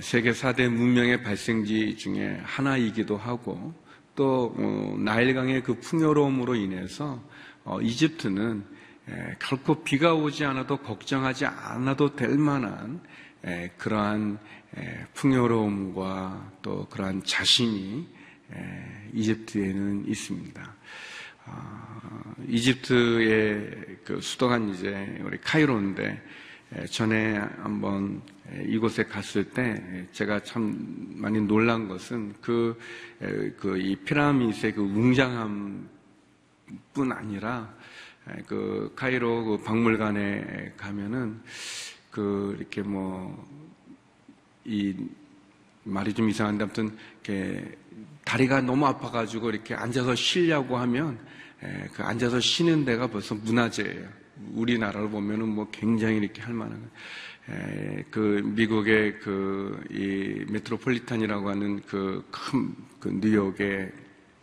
세계 0.00 0.32
4대 0.32 0.68
문명의 0.68 1.22
발생지 1.22 1.96
중에 1.96 2.40
하나이기도 2.42 3.16
하고 3.16 3.74
또 4.14 4.54
어, 4.56 4.96
나일강의 4.98 5.62
그 5.62 5.78
풍요로움으로 5.80 6.54
인해서 6.54 7.22
어, 7.64 7.80
이집트는 7.80 8.64
결코 9.38 9.82
비가 9.82 10.14
오지 10.14 10.44
않아도 10.44 10.76
걱정하지 10.76 11.46
않아도 11.46 12.14
될 12.14 12.36
만한 12.38 13.00
그러한 13.76 14.38
풍요로움과 15.14 16.52
또 16.62 16.86
그러한 16.90 17.24
자신이 17.24 18.06
이집트에는 19.12 20.04
있습니다. 20.06 20.76
어, 21.50 22.34
이집트의 22.48 23.98
그 24.04 24.20
수도가 24.20 24.58
이제 24.58 25.20
우리 25.24 25.38
카이로인데 25.38 26.22
전에 26.90 27.36
한번 27.62 28.22
이곳에 28.66 29.04
갔을 29.04 29.44
때 29.44 30.06
제가 30.12 30.42
참 30.42 30.76
많이 31.16 31.40
놀란 31.40 31.88
것은 31.88 32.34
그 32.40 32.76
그 33.58 33.76
이 33.78 33.96
피라미드의 33.96 34.74
그 34.74 34.82
웅장함뿐 34.82 35.88
아니라 37.10 37.74
그 38.46 38.92
카이로 38.96 39.44
그 39.44 39.62
박물관에 39.64 40.74
가면은 40.76 41.40
그 42.10 42.56
이렇게 42.58 42.82
뭐 42.82 43.60
이 44.64 44.94
말이 45.84 46.12
좀 46.12 46.28
이상한데 46.28 46.64
아무튼 46.64 46.96
이렇게 47.24 47.76
다리가 48.24 48.60
너무 48.60 48.86
아파가지고 48.86 49.50
이렇게 49.50 49.74
앉아서 49.74 50.14
쉬려고 50.14 50.76
하면 50.78 51.14
에, 51.14 51.29
그 51.94 52.02
앉아서 52.02 52.40
쉬는 52.40 52.84
데가 52.84 53.06
벌써 53.08 53.34
문화재예요. 53.34 54.08
우리나라로 54.54 55.10
보면은 55.10 55.48
뭐 55.48 55.68
굉장히 55.70 56.16
이렇게 56.18 56.40
할 56.42 56.54
만한 56.54 56.90
에, 57.50 58.04
그 58.10 58.40
미국의 58.44 59.18
그 59.20 59.80
이 59.90 60.44
메트로폴리탄이라고 60.50 61.50
하는 61.50 61.80
그 61.82 62.24
큰 62.30 62.74
그 63.00 63.08
뉴욕의 63.20 63.92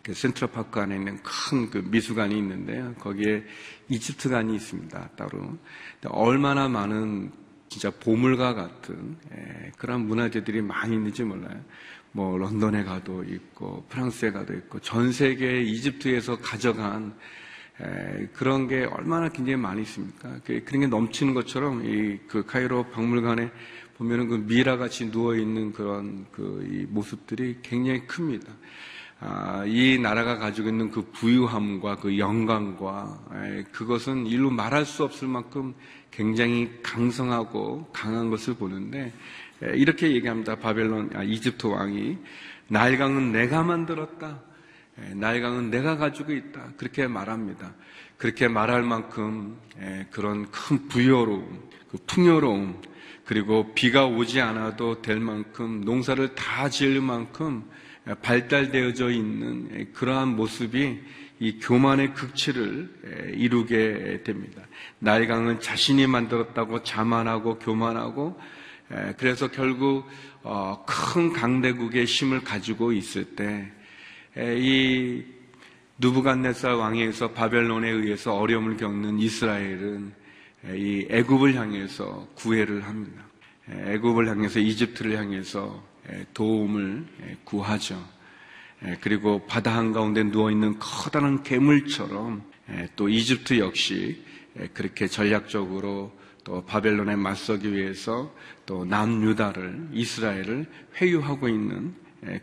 그 0.03 0.13
센트럴파크 0.13 0.79
안에 0.79 0.95
있는 0.95 1.17
큰 1.23 1.69
그 1.69 1.79
미술관이 1.79 2.37
있는데요. 2.37 2.93
거기에 2.99 3.43
이집트관이 3.89 4.55
있습니다. 4.55 5.09
따로. 5.15 5.57
얼마나 6.09 6.67
많은 6.69 7.31
진짜 7.69 7.91
보물과 7.91 8.53
같은 8.53 9.17
예, 9.33 9.71
그런 9.77 10.07
문화재들이 10.07 10.61
많이 10.61 10.95
있는지 10.95 11.23
몰라요. 11.23 11.61
뭐 12.17 12.35
런던에 12.35 12.83
가도 12.83 13.23
있고 13.25 13.85
프랑스에 13.89 14.31
가도 14.31 14.51
있고 14.55 14.79
전 14.79 15.11
세계 15.11 15.61
이집트에서 15.61 16.39
가져간 16.39 17.13
에, 17.79 18.25
그런 18.33 18.67
게 18.67 18.85
얼마나 18.85 19.29
굉장히 19.29 19.55
많이 19.57 19.83
있습니까? 19.83 20.39
그- 20.43 20.63
그런 20.65 20.81
게 20.81 20.87
넘치는 20.87 21.35
것처럼 21.35 21.85
이 21.85 22.17
그 22.27 22.43
카이로 22.43 22.85
박물관에 22.89 23.51
보면은 23.99 24.29
그 24.29 24.35
미라 24.35 24.77
같이 24.77 25.11
누워 25.11 25.35
있는 25.35 25.71
그런 25.73 26.25
그이 26.31 26.87
모습들이 26.89 27.59
굉장히 27.61 28.07
큽니다. 28.07 28.51
아, 29.19 29.63
이 29.67 29.99
나라가 29.99 30.37
가지고 30.39 30.69
있는 30.69 30.89
그 30.91 31.01
부유함과 31.11 31.97
그 31.97 32.17
영광과 32.17 33.25
에, 33.35 33.63
그것은 33.71 34.25
일로 34.25 34.49
말할 34.49 34.83
수 34.85 35.03
없을 35.03 35.27
만큼 35.27 35.75
굉장히 36.09 36.71
강성하고 36.81 37.89
강한 37.93 38.31
것을 38.31 38.55
보는데 38.55 38.99
에, 39.05 39.11
이렇게 39.61 40.11
얘기합니다. 40.11 40.55
바벨론 40.55 41.09
아, 41.15 41.23
이집트 41.23 41.67
왕이 41.67 42.17
나일강은 42.67 43.31
내가 43.31 43.63
만들었다. 43.63 44.41
에, 44.99 45.13
나일강은 45.13 45.69
내가 45.69 45.97
가지고 45.97 46.33
있다. 46.33 46.73
그렇게 46.77 47.07
말합니다. 47.07 47.73
그렇게 48.17 48.47
말할 48.47 48.83
만큼 48.83 49.57
에, 49.79 50.05
그런 50.11 50.49
큰 50.51 50.87
부여로움, 50.87 51.61
그 51.89 51.97
풍요로움, 52.05 52.81
그리고 53.25 53.73
비가 53.73 54.05
오지 54.05 54.41
않아도 54.41 55.01
될 55.01 55.19
만큼 55.19 55.81
농사를 55.81 56.35
다 56.35 56.69
지을 56.69 57.01
만큼 57.01 57.63
발달되어져 58.21 59.11
있는 59.11 59.69
에, 59.73 59.85
그러한 59.93 60.35
모습이 60.35 60.99
이 61.39 61.59
교만의 61.59 62.13
극치를 62.13 62.89
에, 63.05 63.33
이루게 63.33 64.21
됩니다. 64.23 64.61
나일강은 64.99 65.59
자신이 65.61 66.07
만들었다고 66.07 66.83
자만하고 66.83 67.59
교만하고 67.59 68.39
에, 68.39 68.56
그래서 69.17 69.49
결국 69.49 70.05
어, 70.43 70.83
큰 70.87 71.33
강대국의 71.33 72.05
힘을 72.05 72.43
가지고 72.43 72.91
있을 72.91 73.35
때 73.35 73.77
이 74.39 75.23
누부갓네살 75.97 76.75
왕에서 76.75 77.31
바벨론에 77.31 77.89
의해서 77.89 78.35
어려움을 78.35 78.77
겪는 78.77 79.17
이스라엘은 79.17 80.13
이 80.75 81.07
애굽을 81.09 81.55
향해서 81.55 82.27
구애를 82.35 82.83
합니다. 82.83 83.25
애굽을 83.69 84.29
향해서 84.29 84.59
이집트를 84.59 85.17
향해서 85.17 85.83
도움을 86.35 87.05
구하죠. 87.45 87.99
그리고 89.01 89.43
바다 89.47 89.75
한가운데 89.75 90.23
누워있는 90.23 90.77
커다란 90.77 91.41
괴물처럼 91.41 92.43
또 92.95 93.09
이집트 93.09 93.57
역시 93.57 94.23
그렇게 94.75 95.07
전략적으로 95.07 96.11
또 96.47 96.63
바벨론에 96.63 97.17
맞서기 97.17 97.73
위해서 97.73 98.33
또 98.65 98.85
남유다를 98.85 99.89
이스라엘을 99.91 100.65
회유하고 100.95 101.49
있는 101.49 101.93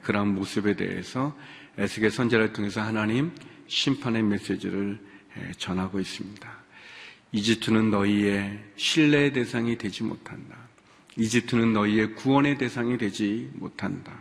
그러한 0.02 0.34
모습에 0.34 0.76
대해서 0.76 1.34
에스겔 1.78 2.10
선제를 2.10 2.52
통해서 2.52 2.82
하나님 2.82 3.32
심판의 3.66 4.22
메시지를 4.22 5.00
전하고 5.56 6.00
있습니다. 6.00 6.54
이집트는 7.32 7.90
너희의 7.90 8.62
신뢰의 8.76 9.32
대상이 9.32 9.78
되지 9.78 10.02
못한다. 10.02 10.54
이집트는 11.16 11.72
너희의 11.72 12.14
구원의 12.14 12.58
대상이 12.58 12.98
되지 12.98 13.50
못한다. 13.54 14.12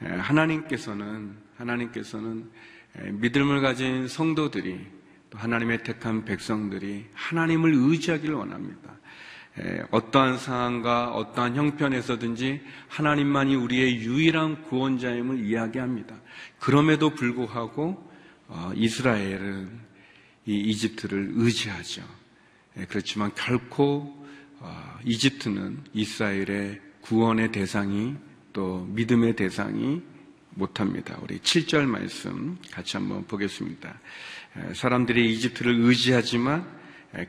하나님께서는 0.00 1.36
하나님께서는 1.58 2.50
믿음을 3.20 3.60
가진 3.60 4.08
성도들이 4.08 4.78
또 4.78 5.03
하나님의 5.34 5.82
택한 5.82 6.24
백성들이 6.24 7.06
하나님을 7.14 7.72
의지하기를 7.74 8.34
원합니다. 8.34 8.94
어떠한 9.90 10.38
상황과 10.38 11.12
어떠한 11.14 11.54
형편에서든지 11.54 12.60
하나님만이 12.88 13.54
우리의 13.54 13.98
유일한 13.98 14.62
구원자임을 14.62 15.44
이야기합니다. 15.44 16.16
그럼에도 16.58 17.10
불구하고 17.10 18.12
어, 18.48 18.72
이스라엘은 18.74 19.80
이 20.46 20.58
이집트를 20.58 21.32
의지하죠. 21.34 22.02
그렇지만 22.88 23.32
결코 23.34 24.26
어, 24.58 24.98
이집트는 25.04 25.84
이스라엘의 25.92 26.80
구원의 27.02 27.52
대상이 27.52 28.16
또 28.52 28.86
믿음의 28.90 29.36
대상이 29.36 30.02
못합니다. 30.50 31.18
우리 31.22 31.38
7절 31.38 31.86
말씀 31.86 32.58
같이 32.70 32.96
한번 32.96 33.24
보겠습니다. 33.26 34.00
사람들이 34.74 35.32
이집트를 35.32 35.74
의지하지만 35.74 36.66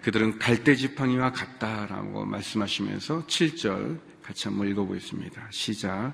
그들은 0.01 0.39
갈대 0.39 0.75
지팡이와 0.75 1.31
같다라고 1.31 2.25
말씀하시면서 2.25 3.25
7절 3.27 3.99
같이 4.23 4.47
한번 4.47 4.67
읽어보겠습니다. 4.69 5.47
시작. 5.51 6.13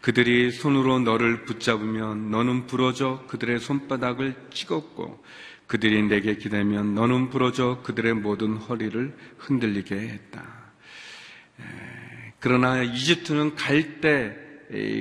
그들이 0.00 0.50
손으로 0.50 1.00
너를 1.00 1.44
붙잡으면 1.44 2.30
너는 2.30 2.66
부러져 2.66 3.24
그들의 3.28 3.60
손바닥을 3.60 4.34
찍었고 4.52 5.22
그들이 5.66 6.02
내게 6.02 6.36
기대면 6.36 6.94
너는 6.94 7.30
부러져 7.30 7.80
그들의 7.82 8.14
모든 8.14 8.56
허리를 8.56 9.16
흔들리게 9.38 9.94
했다. 9.94 10.44
그러나 12.40 12.82
이집트는 12.82 13.54
갈대 13.54 14.36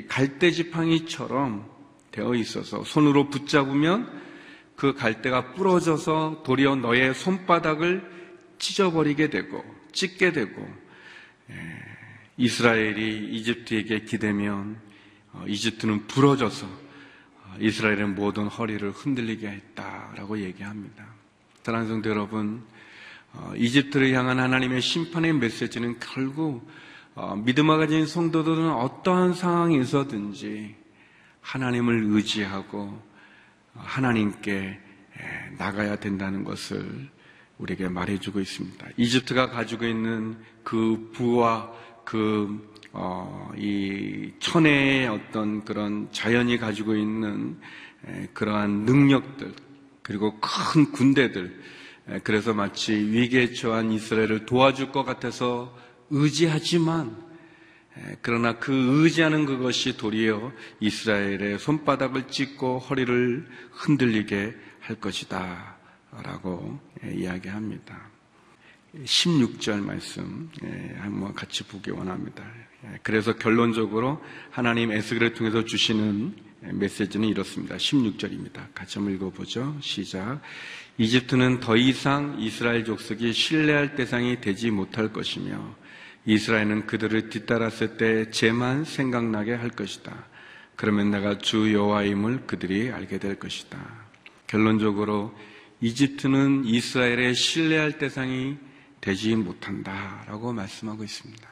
갈대 0.08 0.52
지팡이처럼 0.52 1.70
되어 2.12 2.36
있어서 2.36 2.84
손으로 2.84 3.30
붙잡으면 3.30 4.29
그 4.80 4.94
갈대가 4.94 5.52
부러져서 5.54 6.44
도리어 6.46 6.78
너의 6.78 7.14
손바닥을 7.14 8.10
찢어버리게 8.60 9.30
되고 9.30 9.62
찢게 9.92 10.32
되고 10.32 10.66
이스라엘이 12.38 13.36
이집트에게 13.36 14.06
기대면 14.06 14.80
어, 15.34 15.44
이집트는 15.46 16.08
부러져서 16.08 16.66
어, 16.66 17.56
이스라엘의 17.60 18.08
모든 18.08 18.48
허리를 18.48 18.90
흔들리게 18.92 19.50
했다라고 19.50 20.40
얘기합니다. 20.40 21.06
사랑하는 21.64 21.96
성도 21.96 22.10
여러분, 22.10 22.64
어, 23.34 23.52
이집트를 23.58 24.14
향한 24.14 24.40
하나님의 24.40 24.82
심판의 24.82 25.34
메시지는 25.34 26.00
결국 26.00 26.66
믿음을 27.44 27.80
가진 27.80 28.06
성도들은 28.06 28.72
어떠한 28.72 29.34
상황에서든지 29.34 30.74
하나님을 31.42 32.06
의지하고 32.06 33.09
하나님께 33.76 34.80
나가야 35.58 35.98
된다는 35.98 36.44
것을 36.44 37.10
우리에게 37.58 37.90
말해주고 37.90 38.40
있습니다. 38.40 38.88
이집트가 38.98 39.50
가지고 39.50 39.86
있는 39.86 40.38
그 40.64 41.12
부와 41.14 41.72
그, 42.06 42.74
어, 42.92 43.52
이 43.56 44.32
천혜의 44.40 45.08
어떤 45.08 45.64
그런 45.64 46.08
자연이 46.12 46.58
가지고 46.58 46.96
있는 46.96 47.60
그러한 48.34 48.86
능력들, 48.86 49.54
그리고 50.02 50.40
큰 50.40 50.92
군대들, 50.92 51.62
그래서 52.24 52.54
마치 52.54 52.94
위기에 52.94 53.54
처한 53.54 53.92
이스라엘을 53.92 54.46
도와줄 54.48 54.92
것 54.92 55.04
같아서 55.04 55.78
의지하지만, 56.10 57.29
그러나 58.22 58.58
그 58.58 58.74
의지하는 58.74 59.46
그것이 59.46 59.98
도리어 59.98 60.52
이스라엘의 60.80 61.60
손바닥을 61.60 62.28
찢고 62.28 62.80
허리를 62.80 63.48
흔들리게 63.72 64.56
할 64.82 64.96
것이다. 65.00 65.78
라고 66.24 66.80
이야기합니다. 67.04 68.10
16절 68.96 69.84
말씀 69.84 70.50
한번 70.98 71.34
같이 71.34 71.64
보기 71.64 71.92
원합니다. 71.92 72.44
그래서 73.04 73.36
결론적으로 73.36 74.24
하나님 74.50 74.92
에스겔을 74.92 75.34
통해서 75.34 75.64
주시는 75.64 76.36
메시지는 76.62 77.28
이렇습니다. 77.28 77.78
16절입니다. 77.78 78.74
같이 78.74 78.98
한번 78.98 79.16
읽어보죠. 79.16 79.78
시작. 79.82 80.42
이집트는 80.98 81.60
더 81.60 81.78
이상 81.78 82.36
이스라엘 82.40 82.84
족속이 82.84 83.32
신뢰할 83.32 83.96
대상이 83.96 84.42
되지 84.42 84.72
못할 84.72 85.14
것이며 85.14 85.76
이스라엘은 86.30 86.86
그들을 86.86 87.30
뒤따랐을 87.30 87.98
때 87.98 88.30
죄만 88.30 88.86
생각나게 88.86 89.54
할 89.56 89.70
것이다. 89.70 90.28
그러면 90.76 91.10
내가 91.10 91.40
주 91.40 91.74
여호와임을 91.74 92.46
그들이 92.46 92.92
알게 92.92 93.18
될 93.18 93.40
것이다. 93.40 93.80
결론적으로 94.46 95.36
이집트는 95.82 96.66
이스라엘의 96.66 97.34
신뢰할 97.34 97.98
대상이 97.98 98.58
되지 99.02 99.36
못한다라고 99.36 100.54
말씀하고 100.54 101.04
있습니다. 101.04 101.50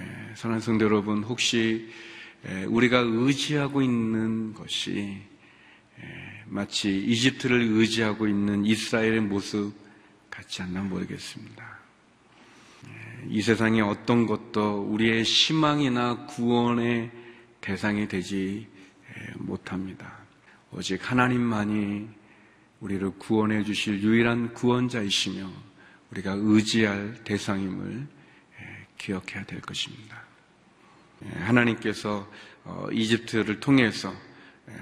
예, 0.00 0.02
사랑하는 0.34 0.60
성도 0.60 0.86
여러분, 0.86 1.22
혹시 1.22 1.88
에, 2.46 2.64
우리가 2.64 2.98
의지하고 2.98 3.80
있는 3.80 4.54
것이 4.54 5.22
에, 6.00 6.42
마치 6.46 6.98
이집트를 6.98 7.60
의지하고 7.60 8.26
있는 8.26 8.66
이스라엘의 8.66 9.20
모습 9.20 9.72
같지 10.30 10.62
않나 10.62 10.82
모르겠습니다. 10.82 11.63
에, 13.24 13.28
이 13.28 13.42
세상의 13.42 13.80
어떤 13.82 14.26
것도 14.26 14.82
우리의 14.82 15.22
희망이나 15.22 16.26
구원의 16.26 17.10
대상이 17.60 18.08
되지 18.08 18.66
에, 19.08 19.32
못합니다. 19.36 20.18
오직 20.72 21.10
하나님만이 21.10 22.08
우리를 22.80 23.10
구원해 23.18 23.62
주실 23.62 24.02
유일한 24.02 24.52
구원자이시며 24.52 25.50
우리가 26.10 26.36
의지할 26.36 27.24
대상임을 27.24 28.06
기억해야 28.98 29.44
될 29.44 29.60
것입니다. 29.60 30.22
하나님께서 31.40 32.28
어, 32.64 32.86
이집트를 32.92 33.60
통해서 33.60 34.12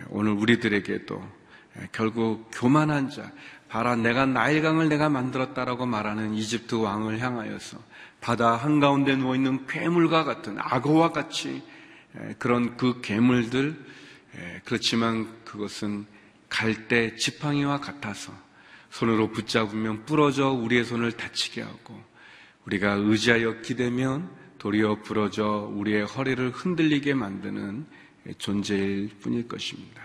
오늘 0.09 0.33
우리들에게도 0.33 1.43
결국 1.91 2.51
교만한 2.53 3.11
자, 3.11 3.33
바라 3.73 3.97
내가 3.97 4.27
나일강을 4.27 4.91
내가 4.91 5.09
만들었다라고 5.09 5.87
말하는 5.87 6.35
이집트 6.35 6.75
왕을 6.75 7.21
향하여서 7.21 7.79
바다 8.21 8.55
한가운데 8.55 9.17
누워 9.17 9.35
있는 9.35 9.67
괴물과 9.67 10.25
같은 10.25 10.57
악어와 10.59 11.13
같이 11.13 11.63
그런 12.39 12.77
그 12.77 13.01
괴물들 13.01 13.83
그렇지만 14.67 15.43
그것은 15.47 16.05
갈대 16.51 17.17
지팡이와 17.17 17.81
같아서 17.81 18.35
손으로 18.91 19.31
붙잡으면 19.31 20.05
부러져 20.05 20.51
우리의 20.51 20.85
손을 20.85 21.13
다치게 21.13 21.63
하고 21.63 21.99
우리가 22.67 22.93
의지하여 22.93 23.63
기대면 23.63 24.31
도리어 24.59 25.01
부러져 25.01 25.71
우리의 25.73 26.05
허리를 26.05 26.51
흔들리게 26.51 27.15
만드는 27.15 27.87
존재일 28.37 29.09
뿐일 29.23 29.49
것입니다. 29.49 30.02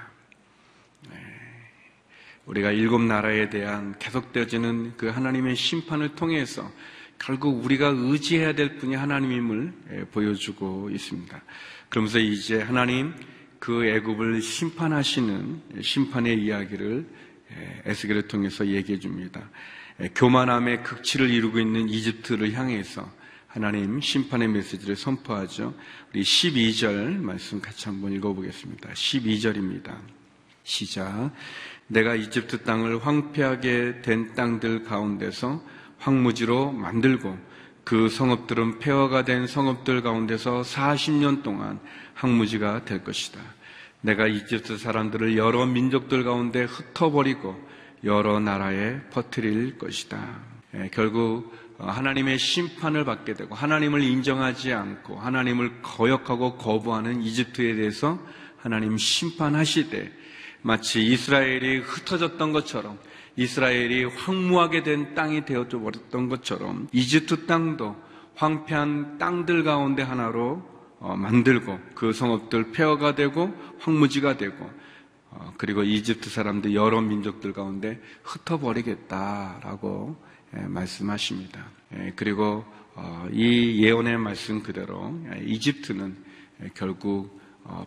네. 2.48 2.52
우리가 2.52 2.72
일곱 2.72 3.02
나라에 3.02 3.50
대한 3.50 3.94
계속되어지는 4.00 4.94
그 4.96 5.08
하나님의 5.08 5.56
심판을 5.56 6.16
통해서 6.16 6.72
결국 7.20 7.64
우리가 7.66 7.94
의지해야 7.96 8.54
될 8.54 8.78
분이 8.78 8.96
하나님임을 8.96 10.08
보여주고 10.12 10.90
있습니다. 10.92 11.42
그러면서 11.90 12.20
이제 12.20 12.62
하나님 12.62 13.14
그 13.60 13.86
애굽을 13.86 14.42
심판하시는 14.42 15.82
심판의 15.82 16.42
이야기를 16.42 17.06
에스겔을 17.86 18.28
통해서 18.28 18.66
얘기해 18.66 19.00
줍니다. 19.00 19.50
교만함의 20.16 20.84
극치를 20.84 21.30
이루고 21.30 21.60
있는 21.60 21.90
이집트를 21.90 22.54
향해서 22.54 23.12
하나님 23.48 24.00
심판의 24.00 24.48
메시지를 24.50 24.96
선포하죠. 24.96 25.74
우리 26.14 26.22
12절 26.22 27.18
말씀 27.18 27.60
같이 27.60 27.86
한번 27.86 28.14
읽어보겠습니다. 28.14 28.92
12절입니다. 28.92 29.98
시작. 30.64 31.32
내가 31.88 32.16
이집트 32.16 32.64
땅을 32.64 33.06
황폐하게 33.06 34.02
된 34.02 34.34
땅들 34.36 34.84
가운데서 34.84 35.62
황무지로 36.00 36.72
만들고 36.72 37.38
그 37.84 38.10
성읍들은 38.10 38.80
폐허가 38.80 39.24
된 39.24 39.48
성읍들 39.48 40.02
가운데서 40.04 40.62
40년 40.62 41.44
동안 41.44 41.80
항무지가 42.14 42.84
될 42.84 43.04
것이다. 43.04 43.40
내가 44.02 44.28
이집트 44.28 44.78
사람들을 44.78 45.38
여러 45.38 45.66
민족들 45.66 46.24
가운데 46.24 46.64
흩어버리고 46.64 47.56
여러 48.04 48.40
나라에 48.40 49.02
퍼뜨릴 49.10 49.78
것이다. 49.78 50.40
예, 50.76 50.90
결국 50.94 51.54
하나님의 51.78 52.40
심판을 52.40 53.06
받게 53.06 53.34
되고 53.36 53.56
하나님을 53.56 54.02
인정하지 54.02 54.74
않고 54.74 55.18
하나님을 55.20 55.82
거역하고 55.82 56.58
거부하는 56.58 57.22
이집트에 57.22 57.76
대해서 57.76 58.20
하나님 58.58 58.98
심판하시되 58.98 60.12
마치 60.68 61.02
이스라엘이 61.02 61.78
흩어졌던 61.78 62.52
것처럼 62.52 63.00
이스라엘이 63.38 64.04
황무하게 64.04 64.84
된 64.84 65.16
땅이 65.16 65.46
되어져 65.46 65.80
버렸던 65.80 66.28
것처럼 66.28 66.90
이집트 66.92 67.46
땅도 67.46 67.96
황폐한 68.36 69.18
땅들 69.18 69.64
가운데 69.64 70.04
하나로 70.04 70.62
어, 71.00 71.16
만들고 71.16 71.80
그 71.96 72.12
성읍들 72.12 72.74
폐허가 72.74 73.16
되고 73.16 73.54
황무지가 73.80 74.36
되고 74.36 74.70
어, 75.30 75.54
그리고 75.56 75.84
이집트 75.84 76.30
사람들 76.30 76.76
여러 76.76 77.00
민족들 77.00 77.54
가운데 77.54 78.02
흩어버리겠다라고 78.24 80.18
예, 80.58 80.60
말씀하십니다. 80.64 81.66
예, 81.96 82.12
그리고 82.18 82.66
어, 82.94 83.26
이 83.32 83.82
예언의 83.86 84.18
말씀 84.18 84.62
그대로 84.62 85.18
예, 85.32 85.42
이집트는 85.46 86.18
결국 86.74 87.40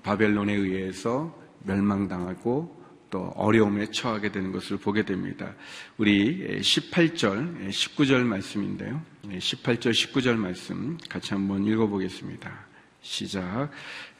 바벨론에 0.03 0.55
의해서 0.55 1.38
멸망당하고 1.61 2.81
또 3.11 3.33
어려움에 3.35 3.87
처하게 3.90 4.31
되는 4.31 4.53
것을 4.53 4.79
보게 4.79 5.05
됩니다. 5.05 5.55
우리 5.99 6.61
18절, 6.61 7.68
19절 7.68 8.25
말씀인데요. 8.25 9.03
18절, 9.25 9.90
19절 9.90 10.37
말씀 10.37 10.96
같이 11.09 11.35
한번 11.35 11.66
읽어보겠습니다. 11.66 12.70
시작. 13.03 13.70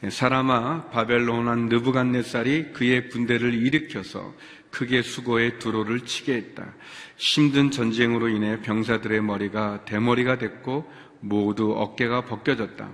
사람아 0.09 0.89
바벨론 0.89 1.47
한 1.47 1.69
느부갓네살이 1.69 2.73
그의 2.73 3.09
군대를 3.09 3.53
일으켜서 3.53 4.33
크게 4.71 5.01
수고의 5.01 5.59
두로를 5.59 6.01
치게 6.05 6.33
했다. 6.33 6.73
힘든 7.17 7.71
전쟁으로 7.71 8.29
인해 8.29 8.59
병사들의 8.61 9.21
머리가 9.21 9.85
대머리가 9.85 10.37
됐고 10.37 10.89
모두 11.19 11.73
어깨가 11.77 12.25
벗겨졌다. 12.25 12.89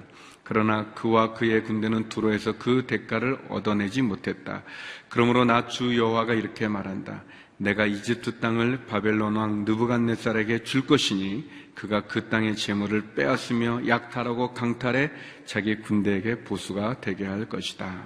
그러나 0.48 0.86
그와 0.94 1.34
그의 1.34 1.66
군대는 1.66 2.08
두로에서 2.08 2.54
그 2.58 2.86
대가를 2.88 3.38
얻어내지 3.50 4.02
못했다. 4.02 4.64
그러므로 5.10 5.44
나 5.44 5.68
주 5.68 5.98
여호와가 5.98 6.36
이렇게 6.36 6.70
말한다. 6.70 7.24
내가 7.58 7.86
이집트 7.86 8.40
땅을 8.40 8.86
바벨론 8.86 9.36
왕 9.36 9.66
느부갓네살에게 9.66 10.64
줄 10.64 10.88
것이니 10.88 11.50
그가 11.76 12.04
그 12.08 12.30
땅의 12.30 12.56
재물을 12.56 13.14
빼앗으며 13.14 13.90
약탈하고 13.90 14.54
강탈해 14.54 15.12
자기 15.46 15.76
군대에게 15.82 16.46
보수가 16.46 17.02
되게 17.02 17.26
할 17.26 17.50
것이다. 17.50 18.04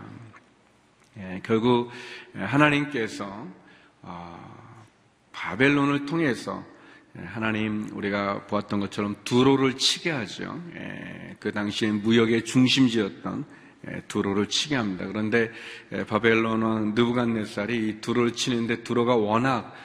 예, 1.19 1.41
결국 1.43 1.91
하나님께서 2.33 3.45
어, 4.01 4.81
바벨론을 5.31 6.07
통해서 6.07 6.65
하나님 7.17 7.89
우리가 7.93 8.45
보았던 8.47 8.79
것처럼 8.79 9.15
두로를 9.23 9.77
치게 9.77 10.11
하죠. 10.11 10.61
예, 10.75 11.35
그 11.39 11.51
당시에 11.51 11.91
무역의 11.91 12.45
중심지였던 12.45 13.45
예, 13.87 14.01
두로를 14.07 14.47
치게 14.47 14.75
합니다. 14.75 15.05
그런데 15.07 15.51
예, 15.91 16.05
바벨론은 16.05 16.93
느부갓네살이 16.95 17.89
이 17.89 18.01
두로를 18.01 18.33
치는데 18.33 18.83
두로가 18.83 19.15
워낙 19.15 19.75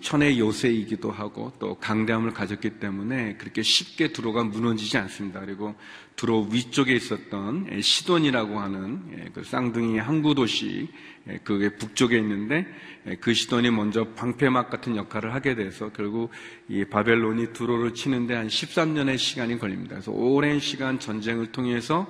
천의 0.00 0.40
요새이기도 0.40 1.10
하고 1.10 1.52
또 1.58 1.74
강대함을 1.74 2.32
가졌기 2.32 2.78
때문에 2.80 3.36
그렇게 3.36 3.62
쉽게 3.62 4.12
두로가 4.12 4.42
무너지지 4.42 4.96
않습니다. 4.96 5.40
그리고 5.40 5.74
두로 6.16 6.48
위쪽에 6.50 6.94
있었던 6.94 7.68
예, 7.72 7.80
시돈이라고 7.80 8.60
하는 8.60 9.30
그 9.32 9.42
쌍둥이 9.42 9.98
항구 9.98 10.34
도시 10.34 10.88
그게 11.42 11.70
북쪽에 11.70 12.18
있는데 12.18 12.66
그 13.20 13.32
시돈이 13.32 13.70
먼저 13.70 14.04
방패막 14.14 14.70
같은 14.70 14.96
역할을 14.96 15.34
하게 15.34 15.54
돼서 15.54 15.90
결국 15.90 16.30
이 16.68 16.84
바벨론이 16.84 17.52
두로를 17.52 17.94
치는데 17.94 18.34
한 18.34 18.48
13년의 18.48 19.18
시간이 19.18 19.58
걸립니다. 19.58 19.94
그래서 19.94 20.12
오랜 20.12 20.60
시간 20.60 20.98
전쟁을 20.98 21.52
통해서 21.52 22.06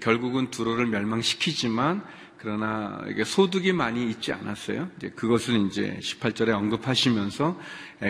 결국은 0.00 0.50
두로를 0.50 0.86
멸망시키지만 0.86 2.04
그러나 2.38 3.04
이게 3.08 3.24
소득이 3.24 3.72
많이 3.72 4.08
있지 4.08 4.32
않았어요. 4.32 4.88
이제 4.96 5.10
그것을 5.10 5.66
이제 5.66 5.98
18절에 6.00 6.50
언급하시면서 6.50 7.58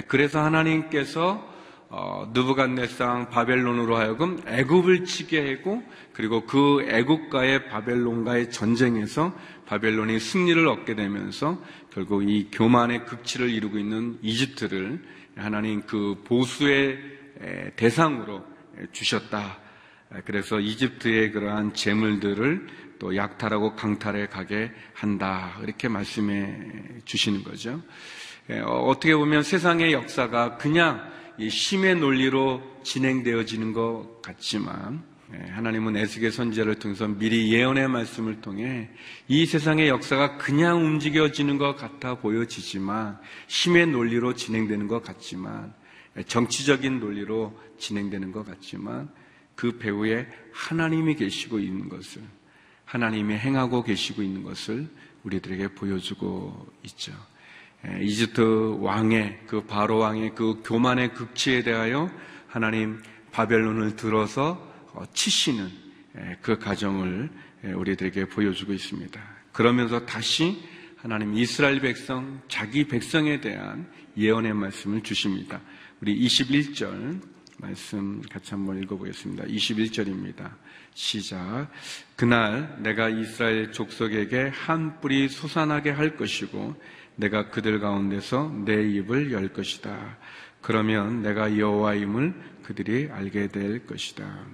그래서 0.06 0.40
하나님께서 0.40 1.50
어, 1.92 2.30
느부갓네상 2.32 3.30
바벨론으로 3.30 3.96
하여금 3.96 4.40
애굽을 4.46 5.04
치게 5.04 5.56
하고 5.56 5.82
그리고 6.12 6.46
그 6.46 6.86
애굽과의 6.88 7.66
바벨론과의 7.66 8.52
전쟁에서 8.52 9.34
바벨론이 9.70 10.18
승리를 10.18 10.66
얻게 10.66 10.96
되면서 10.96 11.62
결국 11.92 12.28
이 12.28 12.48
교만의 12.50 13.06
극치를 13.06 13.50
이루고 13.50 13.78
있는 13.78 14.18
이집트를 14.20 15.00
하나님 15.36 15.82
그 15.82 16.20
보수의 16.24 16.98
대상으로 17.76 18.44
주셨다. 18.90 19.60
그래서 20.24 20.58
이집트의 20.58 21.30
그러한 21.30 21.74
재물들을 21.74 22.66
또 22.98 23.14
약탈하고 23.14 23.76
강탈해 23.76 24.26
가게 24.26 24.72
한다. 24.92 25.56
이렇게 25.62 25.86
말씀해 25.86 27.02
주시는 27.04 27.44
거죠. 27.44 27.80
예, 28.50 28.58
어, 28.58 28.70
어떻게 28.88 29.14
보면 29.14 29.44
세상의 29.44 29.92
역사가 29.92 30.56
그냥 30.56 31.08
이 31.38 31.46
힘의 31.46 31.94
논리로 31.94 32.60
진행되어지는 32.82 33.72
것 33.72 34.20
같지만 34.20 35.04
예, 35.04 35.09
하나님은 35.32 35.96
에스겔 35.96 36.32
선지자를 36.32 36.76
통해서 36.76 37.06
미리 37.06 37.52
예언의 37.52 37.88
말씀을 37.88 38.40
통해 38.40 38.90
이 39.28 39.46
세상의 39.46 39.88
역사가 39.88 40.38
그냥 40.38 40.84
움직여지는 40.84 41.56
것 41.56 41.76
같아 41.76 42.16
보여지지만 42.16 43.18
힘의 43.46 43.86
논리로 43.86 44.34
진행되는 44.34 44.88
것 44.88 45.02
같지만 45.04 45.72
예, 46.16 46.22
정치적인 46.24 46.98
논리로 46.98 47.56
진행되는 47.78 48.32
것 48.32 48.44
같지만 48.44 49.08
그 49.54 49.78
배후에 49.78 50.26
하나님이 50.52 51.14
계시고 51.14 51.60
있는 51.60 51.88
것을 51.88 52.22
하나님이 52.84 53.34
행하고 53.34 53.84
계시고 53.84 54.22
있는 54.22 54.42
것을 54.42 54.88
우리들에게 55.22 55.68
보여주고 55.74 56.66
있죠. 56.84 57.12
예, 57.86 58.02
이집트 58.02 58.78
왕의 58.80 59.42
그 59.46 59.62
바로 59.62 59.98
왕의 59.98 60.34
그 60.34 60.60
교만의 60.64 61.14
극치에 61.14 61.62
대하여 61.62 62.10
하나님 62.48 63.00
바벨론을 63.30 63.94
들어서 63.94 64.52
어, 64.52 64.69
치시는 65.12 65.70
예, 66.16 66.36
그 66.42 66.58
가정을 66.58 67.30
예, 67.64 67.72
우리들에게 67.72 68.26
보여주고 68.26 68.72
있습니다. 68.72 69.20
그러면서 69.52 70.04
다시 70.06 70.62
하나님 70.96 71.34
이스라엘 71.34 71.80
백성, 71.80 72.40
자기 72.48 72.86
백성에 72.86 73.40
대한 73.40 73.90
예언의 74.16 74.54
말씀을 74.54 75.02
주십니다. 75.02 75.60
우리 76.00 76.18
21절 76.26 77.20
말씀 77.58 78.22
같이 78.22 78.50
한번 78.50 78.82
읽어보겠습니다. 78.82 79.44
21절입니다. 79.44 80.50
시작. 80.94 81.68
그날 82.16 82.76
내가 82.82 83.08
이스라엘 83.08 83.70
족속에게 83.72 84.48
한 84.48 85.00
뿌리 85.00 85.28
솟아나게 85.28 85.90
할 85.90 86.16
것이고 86.16 86.74
내가 87.16 87.50
그들 87.50 87.80
가운데서 87.80 88.62
내 88.64 88.82
입을 88.90 89.32
열 89.32 89.52
것이다. 89.52 90.18
그러면 90.60 91.22
내가 91.22 91.56
여호와임을 91.56 92.34
그들이 92.62 93.08
알게 93.10 93.48
될 93.48 93.86
것이다. 93.86 94.46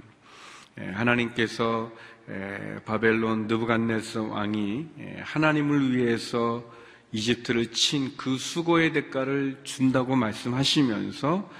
예, 0.79 0.87
하나님께서 0.91 1.91
예, 2.29 2.79
바벨론 2.85 3.47
느부갓네스 3.47 4.19
왕이 4.19 4.87
예, 4.99 5.21
하나님을 5.23 5.97
위해서 5.97 6.65
이집트를 7.12 7.73
친 7.73 8.17
그 8.17 8.37
수고의 8.37 8.93
대가를 8.93 9.61
준다고 9.65 10.17
말씀하시면서 10.17 11.51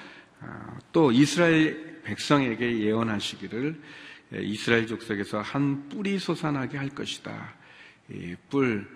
아, 0.41 0.79
또 0.93 1.13
이스라엘 1.13 2.03
백성에게 2.03 2.81
예언하시기를 2.81 3.81
이스라엘 4.43 4.87
족속에서 4.87 5.41
한 5.41 5.89
뿔이 5.89 6.19
솟아나게 6.19 6.77
할 6.77 6.89
것이다. 6.91 7.55
뿔 8.51 8.87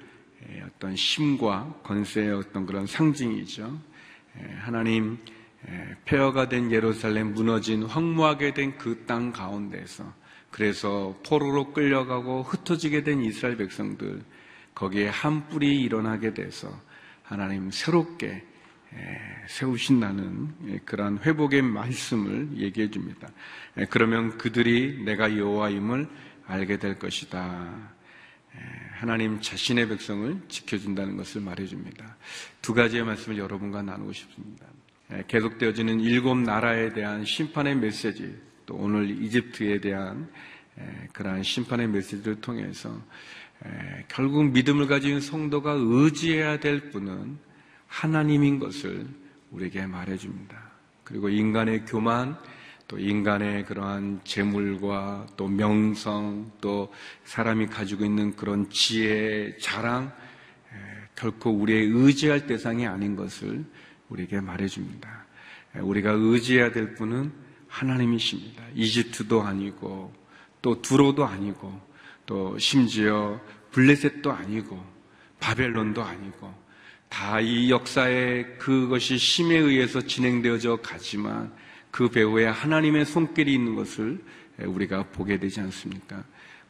어떤 0.67 0.95
힘과 0.95 1.81
건세의 1.83 2.33
어떤 2.33 2.67
그런 2.67 2.87
상징이죠. 2.87 3.81
하나님 4.59 5.19
폐허가 6.05 6.49
된 6.49 6.73
예루살렘 6.73 7.35
무너진 7.35 7.83
황무하게 7.83 8.55
된 8.55 8.79
그 8.79 9.07
땅 9.07 9.33
가운데서 9.33 10.13
그래서 10.51 11.19
포로로 11.27 11.73
끌려가고 11.73 12.43
흩어지게 12.43 13.05
된 13.05 13.23
이스라엘 13.23 13.57
백성들 13.57 14.23
거기에 14.75 15.09
한 15.09 15.49
뿔이 15.49 15.81
일어나게 15.83 16.35
돼서 16.35 16.69
하나님 17.23 17.71
새롭게 17.71 18.45
세우신다는 19.49 20.83
그러한 20.85 21.19
회복의 21.19 21.63
말씀을 21.63 22.57
얘기해 22.57 22.91
줍니다. 22.91 23.29
그러면 23.91 24.37
그들이 24.39 25.05
내가 25.05 25.37
여호와임을 25.37 26.09
알게 26.47 26.79
될 26.79 26.99
것이다. 26.99 27.93
하나님 28.95 29.41
자신의 29.41 29.89
백성을 29.89 30.41
지켜준다는 30.49 31.17
것을 31.17 31.41
말해 31.41 31.67
줍니다. 31.67 32.17
두 32.61 32.75
가지의 32.75 33.05
말씀을 33.05 33.39
여러분과 33.39 33.83
나누고 33.83 34.13
싶습니다. 34.13 34.67
계속되어지는 35.27 36.01
일곱 36.01 36.37
나라에 36.39 36.93
대한 36.93 37.25
심판의 37.25 37.77
메시지, 37.77 38.35
또 38.67 38.77
오늘 38.77 39.11
이집트에 39.23 39.81
대한 39.81 40.29
그러한 41.13 41.43
심판의 41.43 41.89
메시지를 41.89 42.41
통해서 42.41 42.97
결국 44.09 44.51
믿음을 44.51 44.87
가진 44.87 45.21
성도가 45.21 45.77
의지해야 45.79 46.61
될 46.61 46.91
분은 46.91 47.39
하나님인 47.87 48.59
것을 48.59 49.07
우리에게 49.51 49.87
말해줍니다. 49.87 50.71
그리고 51.03 51.29
인간의 51.29 51.87
교만, 51.87 52.39
또 52.87 52.99
인간의 52.99 53.67
그러한 53.67 54.21
재물과 54.25 55.27
또 55.37 55.49
명성, 55.49 56.53
또 56.61 56.93
사람이 57.25 57.67
가지고 57.67 58.05
있는 58.05 58.35
그런 58.37 58.71
지혜, 58.71 59.57
자랑, 59.59 60.13
결코 61.17 61.51
우리의 61.51 61.87
의지할 61.87 62.47
대상이 62.47 62.87
아닌 62.87 63.17
것을 63.17 63.65
우리에게 64.11 64.41
말해줍니다. 64.41 65.27
우리가 65.81 66.13
의지해야 66.13 66.73
될 66.73 66.95
분은 66.95 67.33
하나님이십니다. 67.69 68.63
이집트도 68.75 69.43
아니고 69.43 70.13
또 70.63 70.83
두로도 70.83 71.25
아니고 71.25 71.81
또 72.27 72.59
심지어 72.59 73.41
블레셋도 73.73 74.31
아니고 74.31 74.85
바벨론도 75.39 76.03
아니고 76.03 76.53
다 77.09 77.41
이 77.41 77.71
역사에 77.71 78.45
그것이 78.59 79.17
힘에 79.17 79.57
의해서 79.57 80.01
진행되어져 80.01 80.77
가지만 80.77 81.53
그 81.91 82.09
배후에 82.09 82.47
하나님의 82.47 83.05
손길이 83.05 83.55
있는 83.55 83.75
것을 83.75 84.23
우리가 84.59 85.05
보게 85.11 85.39
되지 85.39 85.61
않습니까? 85.61 86.23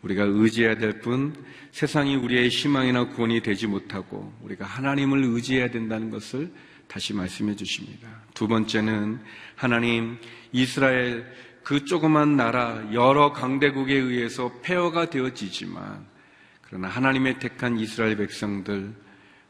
우리가 0.03 0.25
의지해야 0.25 0.77
될 0.77 1.01
뿐 1.01 1.35
세상이 1.73 2.17
우리의 2.17 2.49
희망이나 2.49 3.09
구원이 3.09 3.43
되지 3.43 3.67
못하고 3.67 4.33
우리가 4.43 4.65
하나님을 4.65 5.25
의지해야 5.25 5.71
된다는 5.71 6.11
것을 6.11 6.51
다시 6.91 7.15
말씀해 7.15 7.55
주십니다. 7.55 8.09
두 8.35 8.49
번째는 8.49 9.21
하나님 9.55 10.19
이스라엘 10.51 11.25
그 11.63 11.85
조그만 11.85 12.37
나라 12.37 12.83
여러 12.93 13.33
강대국에 13.33 13.95
의해서 13.95 14.53
폐허가 14.63 15.09
되어지지만 15.09 16.05
그러나 16.63 16.89
하나님의 16.89 17.39
택한 17.39 17.79
이스라엘 17.79 18.17
백성들 18.17 18.93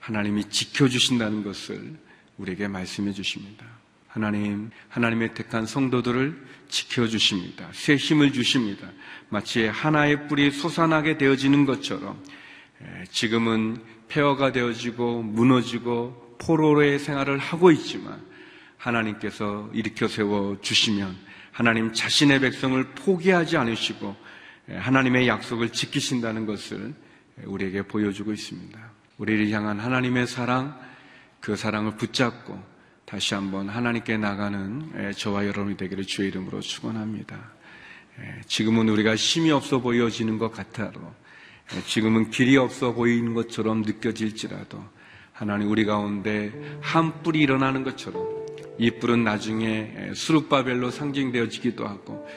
하나님이 0.00 0.50
지켜주신다는 0.50 1.42
것을 1.42 1.96
우리에게 2.36 2.68
말씀해 2.68 3.12
주십니다. 3.12 3.64
하나님, 4.06 4.70
하나님의 4.88 5.32
택한 5.32 5.64
성도들을 5.64 6.46
지켜주십니다. 6.68 7.68
새 7.72 7.96
힘을 7.96 8.34
주십니다. 8.34 8.90
마치 9.30 9.66
하나의 9.66 10.28
뿔이 10.28 10.50
솟아나게 10.50 11.16
되어지는 11.16 11.64
것처럼 11.64 12.22
지금은 13.10 13.82
폐허가 14.08 14.52
되어지고 14.52 15.22
무너지고 15.22 16.29
포로의 16.40 16.98
생활을 16.98 17.38
하고 17.38 17.70
있지만 17.70 18.20
하나님께서 18.76 19.70
일으켜 19.72 20.08
세워 20.08 20.58
주시면 20.60 21.16
하나님 21.52 21.92
자신의 21.92 22.40
백성을 22.40 22.82
포기하지 22.94 23.56
않으시고 23.56 24.16
하나님의 24.68 25.28
약속을 25.28 25.70
지키신다는 25.70 26.46
것을 26.46 26.94
우리에게 27.44 27.82
보여주고 27.82 28.32
있습니다. 28.32 28.78
우리를 29.18 29.50
향한 29.50 29.78
하나님의 29.78 30.26
사랑, 30.26 30.80
그 31.40 31.56
사랑을 31.56 31.96
붙잡고 31.96 32.62
다시 33.04 33.34
한번 33.34 33.68
하나님께 33.68 34.16
나가는 34.16 35.12
저와 35.16 35.46
여러분이 35.46 35.76
되기를 35.76 36.04
주의 36.04 36.28
이름으로 36.28 36.60
축원합니다. 36.60 37.36
지금은 38.46 38.88
우리가 38.88 39.16
힘이 39.16 39.50
없어 39.50 39.80
보여지는 39.80 40.38
것 40.38 40.52
같아도 40.52 41.00
지금은 41.86 42.30
길이 42.30 42.56
없어 42.56 42.92
보이는 42.92 43.34
것처럼 43.34 43.82
느껴질지라도 43.82 44.82
하나님 45.40 45.70
우리 45.70 45.86
가운데 45.86 46.52
한 46.82 47.22
뿔이 47.22 47.38
일어나는 47.38 47.82
것처럼 47.82 48.44
이 48.76 48.90
뿔은 48.90 49.24
나중에 49.24 50.10
수룹바벨로 50.14 50.90
상징되어지기도 50.90 51.86
하고 51.86 52.28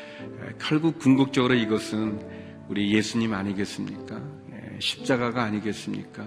결국 0.58 1.00
궁극적으로 1.00 1.54
이것은 1.54 2.22
우리 2.70 2.94
예수님 2.96 3.34
아니겠습니까? 3.34 4.22
십자가가 4.80 5.44
아니겠습니까? 5.44 6.26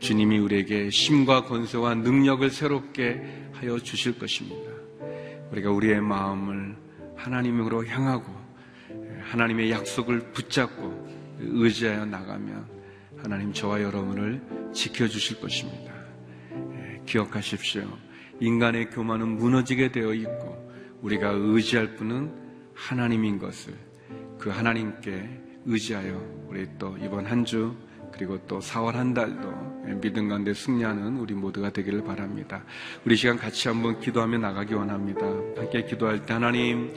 주님이 0.00 0.38
우리에게 0.38 0.88
힘과 0.88 1.44
권세와 1.44 1.94
능력을 1.94 2.50
새롭게 2.50 3.22
하여 3.52 3.78
주실 3.78 4.18
것입니다. 4.18 4.72
우리가 5.52 5.70
우리의 5.70 6.00
마음을 6.00 6.74
하나님으로 7.14 7.86
향하고 7.86 8.26
하나님의 9.30 9.70
약속을 9.70 10.32
붙잡고 10.32 11.38
의지하여 11.38 12.06
나가면 12.06 12.66
하나님 13.18 13.52
저와 13.52 13.80
여러분을 13.82 14.42
지켜주실 14.74 15.40
것입니다. 15.40 15.91
기억하십시오. 17.06 17.82
인간의 18.40 18.90
교만은 18.90 19.36
무너지게 19.36 19.92
되어 19.92 20.14
있고 20.14 20.72
우리가 21.02 21.30
의지할 21.34 21.96
분은 21.96 22.32
하나님인 22.74 23.38
것을 23.38 23.74
그 24.38 24.50
하나님께 24.50 25.28
의지하여 25.66 26.46
우리 26.48 26.66
또 26.78 26.96
이번 27.00 27.26
한 27.26 27.44
주 27.44 27.74
그리고 28.12 28.38
또 28.46 28.58
4월 28.58 28.92
한 28.92 29.14
달도 29.14 29.50
믿음 30.00 30.28
가운데 30.28 30.52
승리하는 30.52 31.16
우리 31.16 31.34
모두가 31.34 31.70
되기를 31.70 32.04
바랍니다. 32.04 32.62
우리 33.06 33.16
시간 33.16 33.36
같이 33.38 33.68
한번 33.68 33.98
기도하며 34.00 34.38
나가기 34.38 34.74
원합니다. 34.74 35.26
함께 35.56 35.84
기도할 35.84 36.24
때 36.26 36.34
하나님 36.34 36.92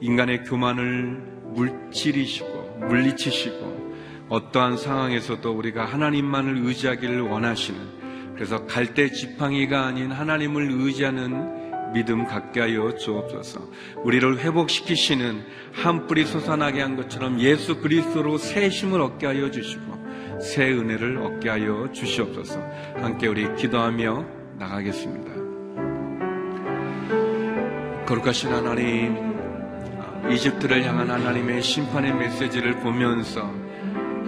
인간의 0.00 0.44
교만을 0.44 1.22
물질이시고 1.54 2.78
물리치시고 2.88 4.26
어떠한 4.28 4.76
상황에서도 4.76 5.50
우리가 5.52 5.84
하나님만을 5.84 6.58
의지하기를 6.66 7.20
원하시는 7.22 8.05
그래서 8.36 8.66
갈대 8.66 9.10
지팡이가 9.10 9.86
아닌 9.86 10.12
하나님을 10.12 10.68
의지하는 10.70 11.92
믿음 11.92 12.26
갖게 12.26 12.60
하여 12.60 12.94
주옵소서. 12.94 13.60
우리를 14.04 14.38
회복시키시는 14.38 15.42
한 15.72 16.06
뿌리 16.06 16.26
솟아나게 16.26 16.82
한 16.82 16.96
것처럼 16.96 17.40
예수 17.40 17.80
그리스도로 17.80 18.36
새 18.36 18.68
힘을 18.68 19.00
얻게 19.00 19.26
하여 19.26 19.50
주시고 19.50 20.40
새 20.40 20.70
은혜를 20.70 21.16
얻게 21.16 21.48
하여 21.48 21.90
주시옵소서. 21.92 22.60
함께 22.96 23.26
우리 23.26 23.54
기도하며 23.56 24.26
나가겠습니다. 24.58 25.36
거룩하신 28.04 28.52
하나님, 28.52 29.16
이집트를 30.30 30.84
향한 30.84 31.10
하나님의 31.10 31.62
심판의 31.62 32.14
메시지를 32.14 32.80
보면서 32.80 33.50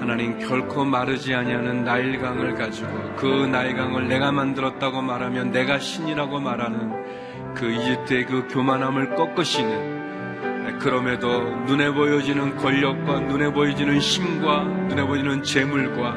하나님 0.01 0.38
결코 0.38 0.84
마르지 0.84 1.34
아니하는 1.34 1.84
나일강을 1.84 2.55
가지고 2.55 2.88
그 3.16 3.26
나일강을 3.26 4.09
내가 4.09 4.32
만들었다고 4.32 5.03
말하면 5.03 5.51
내가 5.51 5.78
신이라고 5.78 6.40
말하는 6.40 7.55
그 7.55 7.70
이집트의 7.70 8.26
그 8.26 8.49
교만함을 8.49 9.16
꺾으시는 9.16 9.99
그럼에도 10.78 11.57
눈에 11.66 11.90
보여지는 11.90 12.57
권력과 12.57 13.20
눈에 13.20 13.53
보여지는 13.53 13.99
힘과 13.99 14.64
눈에 14.64 15.03
보이는 15.05 15.42
재물과 15.42 16.12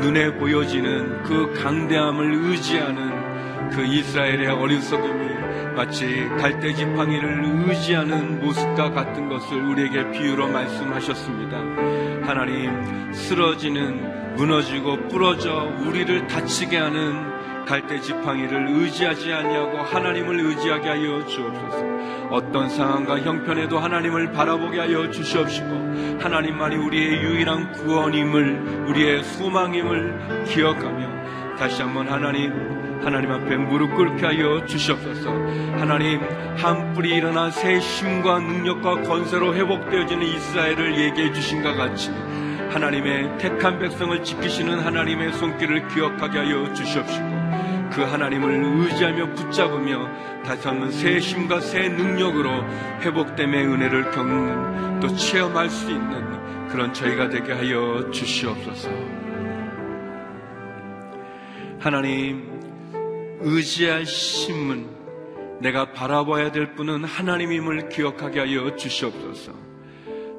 눈에 0.00 0.34
보여지는 0.34 1.22
그 1.22 1.52
강대함을 1.62 2.34
의지하는 2.34 3.31
그 3.70 3.84
이스라엘의 3.84 4.48
어리석음이 4.48 5.32
마치 5.74 6.28
갈대 6.38 6.74
지팡이를 6.74 7.42
의지하는 7.66 8.40
모습과 8.40 8.90
같은 8.90 9.28
것을 9.28 9.62
우리에게 9.62 10.10
비유로 10.10 10.48
말씀하셨습니다. 10.48 11.56
하나님 12.26 13.12
쓰러지는 13.12 14.34
무너지고 14.36 15.08
부러져 15.08 15.70
우리를 15.86 16.26
다치게 16.26 16.76
하는 16.76 17.64
갈대 17.64 18.00
지팡이를 18.00 18.68
의지하지 18.68 19.32
아니하고 19.32 19.78
하나님을 19.78 20.40
의지하게 20.40 20.88
하여 20.88 21.26
주옵소서. 21.26 21.92
어떤 22.30 22.68
상황과 22.68 23.20
형편에도 23.20 23.78
하나님을 23.78 24.32
바라보게 24.32 24.78
하여 24.78 25.10
주시옵시고 25.10 26.18
하나님만이 26.20 26.76
우리의 26.76 27.22
유일한 27.22 27.72
구원임을 27.72 28.86
우리의 28.88 29.22
소망임을 29.22 30.44
기억하며 30.46 31.56
다시 31.56 31.82
한번 31.82 32.08
하나님 32.08 32.81
하나님 33.04 33.32
앞에 33.32 33.56
무릎 33.56 33.94
꿇게 33.96 34.26
하여 34.26 34.64
주시옵소서. 34.64 35.30
하나님 35.78 36.20
한 36.56 36.92
뿌리 36.92 37.16
일어나 37.16 37.50
새 37.50 37.78
힘과 37.78 38.38
능력과 38.38 39.02
건세로 39.02 39.54
회복되어지는 39.54 40.24
이스라엘을 40.24 40.98
얘기해 40.98 41.32
주신 41.32 41.62
것 41.62 41.74
같이 41.74 42.10
하나님의 42.70 43.38
택한 43.38 43.78
백성을 43.78 44.22
지키시는 44.22 44.80
하나님의 44.80 45.32
손길을 45.32 45.88
기억하게 45.88 46.38
하여 46.38 46.72
주시옵시고 46.72 47.42
그 47.92 48.02
하나님을 48.02 48.62
의지하며 48.64 49.34
붙잡으며 49.34 50.08
다시 50.44 50.66
한번 50.66 50.90
새 50.90 51.18
힘과 51.18 51.60
새 51.60 51.88
능력으로 51.88 52.50
회복됨의 53.02 53.66
은혜를 53.66 54.10
겪는 54.12 55.00
또 55.00 55.08
체험할 55.08 55.68
수 55.68 55.90
있는 55.90 56.68
그런 56.68 56.94
저희가 56.94 57.28
되게 57.28 57.52
하여 57.52 58.10
주시옵소서. 58.10 58.88
하나님 61.78 62.51
의지할 63.44 64.04
힘은 64.04 64.86
내가 65.60 65.92
바라봐야 65.92 66.52
될 66.52 66.74
분은 66.74 67.04
하나님임을 67.04 67.88
기억하게 67.88 68.40
하여 68.40 68.76
주시옵소서. 68.76 69.52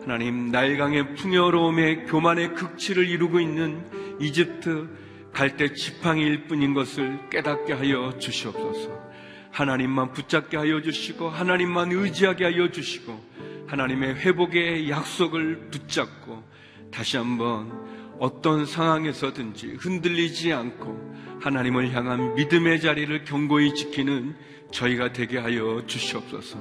하나님 0.01 0.51
나일강의 0.51 1.15
풍요로움에 1.15 2.03
교만의 2.03 2.55
극치를 2.55 3.07
이루고 3.07 3.39
있는 3.39 3.83
이집트 4.19 4.87
갈대 5.33 5.73
지팡이일 5.73 6.47
뿐인 6.47 6.73
것을 6.73 7.29
깨닫게 7.29 7.73
하여 7.73 8.17
주시옵소서. 8.17 9.13
하나님만 9.51 10.13
붙잡게 10.13 10.57
하여 10.57 10.81
주시고 10.81 11.29
하나님만 11.29 11.91
의지하게 11.91 12.45
하여 12.45 12.71
주시고 12.71 13.19
하나님의 13.67 14.15
회복의 14.15 14.89
약속을 14.89 15.69
붙잡고 15.71 16.43
다시 16.91 17.17
한번 17.17 17.71
어떤 18.19 18.65
상황에서든지 18.65 19.77
흔들리지 19.79 20.53
않고 20.53 21.13
하나님을 21.43 21.93
향한 21.93 22.35
믿음의 22.35 22.79
자리를 22.79 23.25
견고히 23.25 23.75
지키는 23.75 24.33
저희가 24.71 25.11
되게 25.11 25.37
하여 25.37 25.83
주시옵소서. 25.85 26.57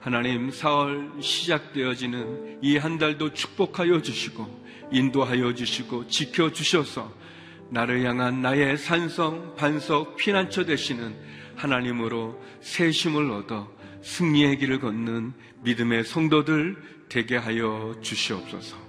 하나님 0.00 0.50
사월 0.50 1.10
시작되어지는 1.20 2.60
이 2.62 2.78
한 2.78 2.96
달도 2.96 3.34
축복하여 3.34 4.00
주시고 4.00 4.64
인도하여 4.90 5.52
주시고 5.54 6.08
지켜 6.08 6.50
주셔서 6.50 7.12
나를 7.68 8.02
향한 8.04 8.40
나의 8.40 8.78
산성, 8.78 9.56
반석, 9.56 10.16
피난처 10.16 10.64
되시는 10.64 11.14
하나님으로 11.56 12.42
새 12.62 12.90
힘을 12.90 13.30
얻어 13.30 13.70
승리의 14.02 14.56
길을 14.58 14.80
걷는 14.80 15.34
믿음의 15.64 16.04
성도들 16.04 16.76
되게 17.10 17.36
하여 17.36 17.94
주시옵소서. 18.00 18.83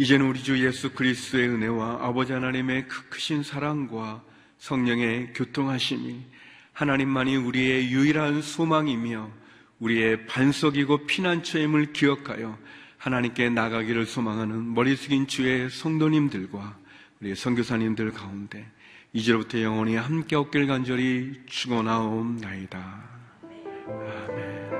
이제는 0.00 0.24
우리 0.24 0.42
주 0.42 0.64
예수 0.64 0.94
그리스도의 0.94 1.50
은혜와 1.50 1.98
아버지 2.00 2.32
하나님의 2.32 2.88
그 2.88 3.10
크신 3.10 3.42
사랑과 3.42 4.22
성령의 4.56 5.34
교통하심이 5.34 6.24
하나님만이 6.72 7.36
우리의 7.36 7.90
유일한 7.90 8.40
소망이며 8.40 9.30
우리의 9.78 10.24
반석이고 10.24 11.04
피난처임을 11.04 11.92
기억하여 11.92 12.56
하나님께 12.96 13.50
나가기를 13.50 14.06
소망하는 14.06 14.72
머리 14.72 14.96
숙인 14.96 15.26
주의 15.26 15.68
성도님들과 15.68 16.78
우리 17.20 17.34
선교사님들 17.34 18.12
가운데 18.12 18.66
이제로부터 19.12 19.60
영원히 19.60 19.96
함께 19.96 20.34
없길 20.34 20.66
간절히 20.66 21.42
축원하옵나이다. 21.44 23.04
아멘. 23.86 24.79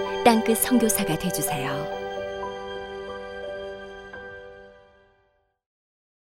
땅끝 0.23 0.57
선교사가 0.59 1.17
되주세요. 1.17 2.00